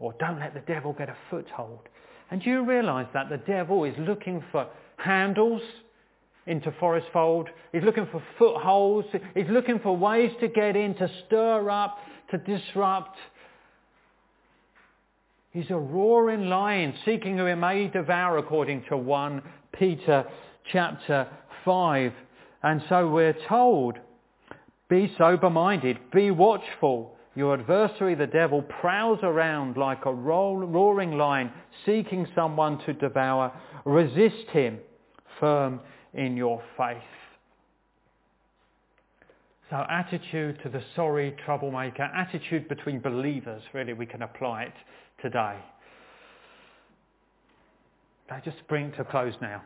[0.00, 1.88] Or don't let the devil get a foothold.
[2.32, 4.66] And do you realise that the devil is looking for
[4.96, 5.62] handles
[6.46, 7.48] into Forest Fold?
[7.70, 9.06] He's looking for footholds.
[9.34, 11.98] He's looking for ways to get in, to stir up,
[12.32, 13.16] to disrupt.
[15.52, 19.42] He's a roaring lion seeking who he may devour according to 1
[19.72, 20.24] Peter
[20.70, 21.26] chapter
[21.64, 22.12] 5.
[22.62, 23.98] And so we're told,
[24.88, 27.16] be sober-minded, be watchful.
[27.34, 31.50] Your adversary, the devil, prowls around like a roaring lion,
[31.84, 33.52] seeking someone to devour.
[33.84, 34.78] Resist him,
[35.40, 35.80] firm
[36.14, 36.98] in your faith.
[39.70, 44.72] So attitude to the sorry troublemaker, attitude between believers, really we can apply it
[45.22, 45.56] today.
[48.28, 49.62] I just bring to a close now.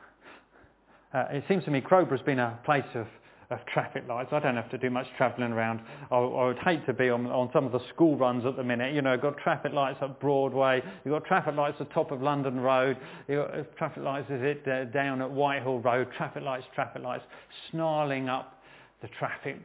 [1.14, 3.06] Uh, it seems to me Crowborough's been a place of,
[3.50, 4.28] of traffic lights.
[4.32, 5.80] I don't have to do much travelling around.
[6.10, 8.64] I, I would hate to be on, on some of the school runs at the
[8.64, 8.94] minute.
[8.94, 10.82] You know, got traffic lights at Broadway.
[11.04, 12.98] You've got traffic lights at the top of London Road.
[13.26, 16.08] You've got uh, traffic lights is it, uh, down at Whitehall Road.
[16.14, 17.24] Traffic lights, traffic lights,
[17.70, 18.60] snarling up
[19.00, 19.56] the traffic,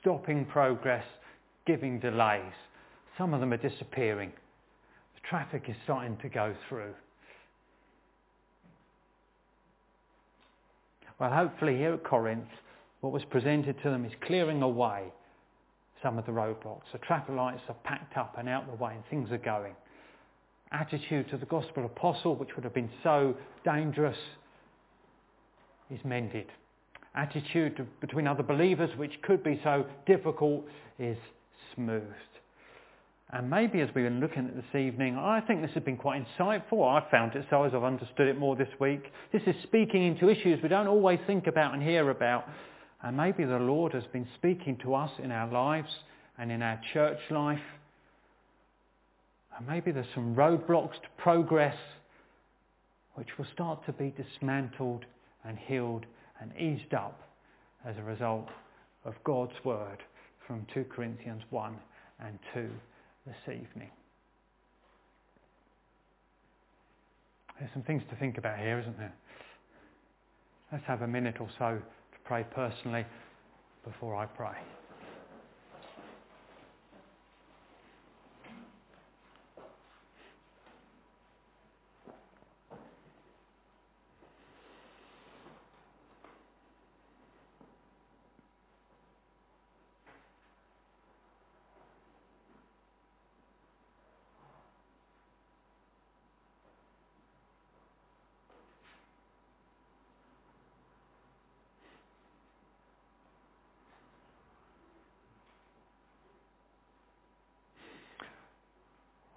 [0.00, 1.04] stopping progress,
[1.66, 2.52] giving delays.
[3.18, 4.32] Some of them are disappearing.
[5.14, 6.94] The traffic is starting to go through.
[11.18, 12.48] Well, hopefully here at Corinth,
[13.02, 15.12] what was presented to them is clearing away
[16.02, 16.90] some of the roadblocks.
[16.92, 19.74] The traffic lights are packed up and out of the way and things are going.
[20.72, 24.16] Attitude to the gospel apostle, which would have been so dangerous,
[25.90, 26.46] is mended.
[27.14, 30.64] Attitude between other believers, which could be so difficult,
[30.98, 31.18] is
[31.74, 32.06] smoothed.
[33.32, 36.24] And maybe as we've been looking at this evening, I think this has been quite
[36.24, 36.86] insightful.
[36.88, 39.04] I've found it so as I've understood it more this week.
[39.32, 42.44] This is speaking into issues we don't always think about and hear about.
[43.02, 45.90] And maybe the Lord has been speaking to us in our lives
[46.38, 47.60] and in our church life.
[49.56, 51.76] And maybe there's some roadblocks to progress
[53.14, 55.04] which will start to be dismantled
[55.44, 56.04] and healed
[56.40, 57.20] and eased up
[57.84, 58.48] as a result
[59.04, 59.98] of God's word
[60.46, 61.76] from 2 Corinthians 1
[62.24, 62.68] and 2
[63.26, 63.90] this evening.
[67.58, 69.14] There's some things to think about here, isn't there?
[70.72, 73.04] Let's have a minute or so to pray personally
[73.84, 74.56] before I pray.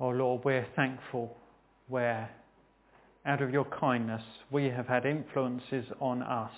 [0.03, 1.33] Oh Lord, we're thankful
[1.87, 2.29] where
[3.25, 6.51] out of your kindness we have had influences on us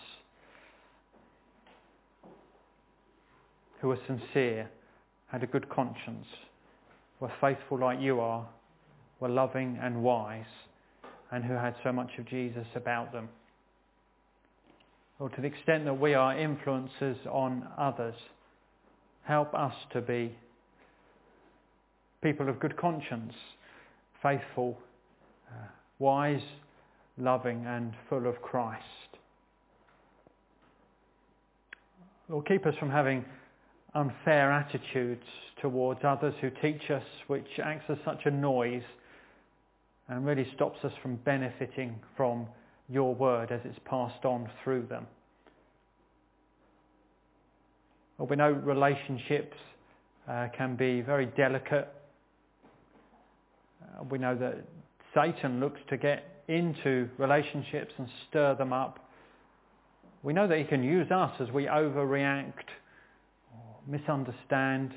[3.79, 4.67] who were sincere,
[5.27, 6.25] had a good conscience,
[7.19, 8.47] were faithful like you are,
[9.19, 10.43] were loving and wise,
[11.31, 13.29] and who had so much of Jesus about them.
[15.19, 18.15] Or to the extent that we are influences on others,
[19.21, 20.35] help us to be
[22.25, 23.33] people of good conscience,
[24.23, 24.75] faithful,
[25.47, 25.67] uh,
[25.99, 26.41] wise,
[27.19, 28.81] loving and full of Christ.
[32.27, 33.23] Lord, keep us from having
[33.93, 35.21] unfair attitudes
[35.61, 38.81] towards others who teach us, which acts as such a noise
[40.09, 42.47] and really stops us from benefiting from
[42.89, 45.05] your word as it's passed on through them.
[48.17, 49.57] We know relationships
[50.27, 51.87] uh, can be very delicate
[54.09, 54.55] we know that
[55.13, 58.99] Satan looks to get into relationships and stir them up.
[60.23, 62.69] We know that he can use us as we overreact,
[63.53, 64.91] or misunderstand,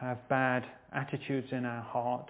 [0.00, 2.28] have bad attitudes in our heart.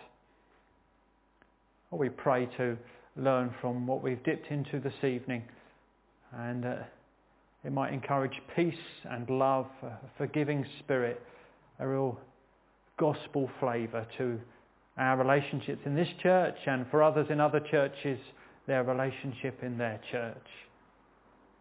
[1.90, 2.76] We pray to
[3.16, 5.44] learn from what we've dipped into this evening
[6.38, 6.74] and uh,
[7.64, 8.74] it might encourage peace
[9.10, 11.22] and love, a forgiving spirit,
[11.78, 12.18] a real
[12.98, 14.38] gospel flavour to
[14.96, 18.18] our relationships in this church and for others in other churches,
[18.66, 20.46] their relationship in their church.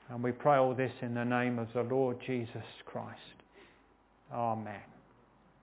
[0.10, 3.20] And we pray all this in the name of the Lord Jesus Christ.
[4.32, 4.93] Amen.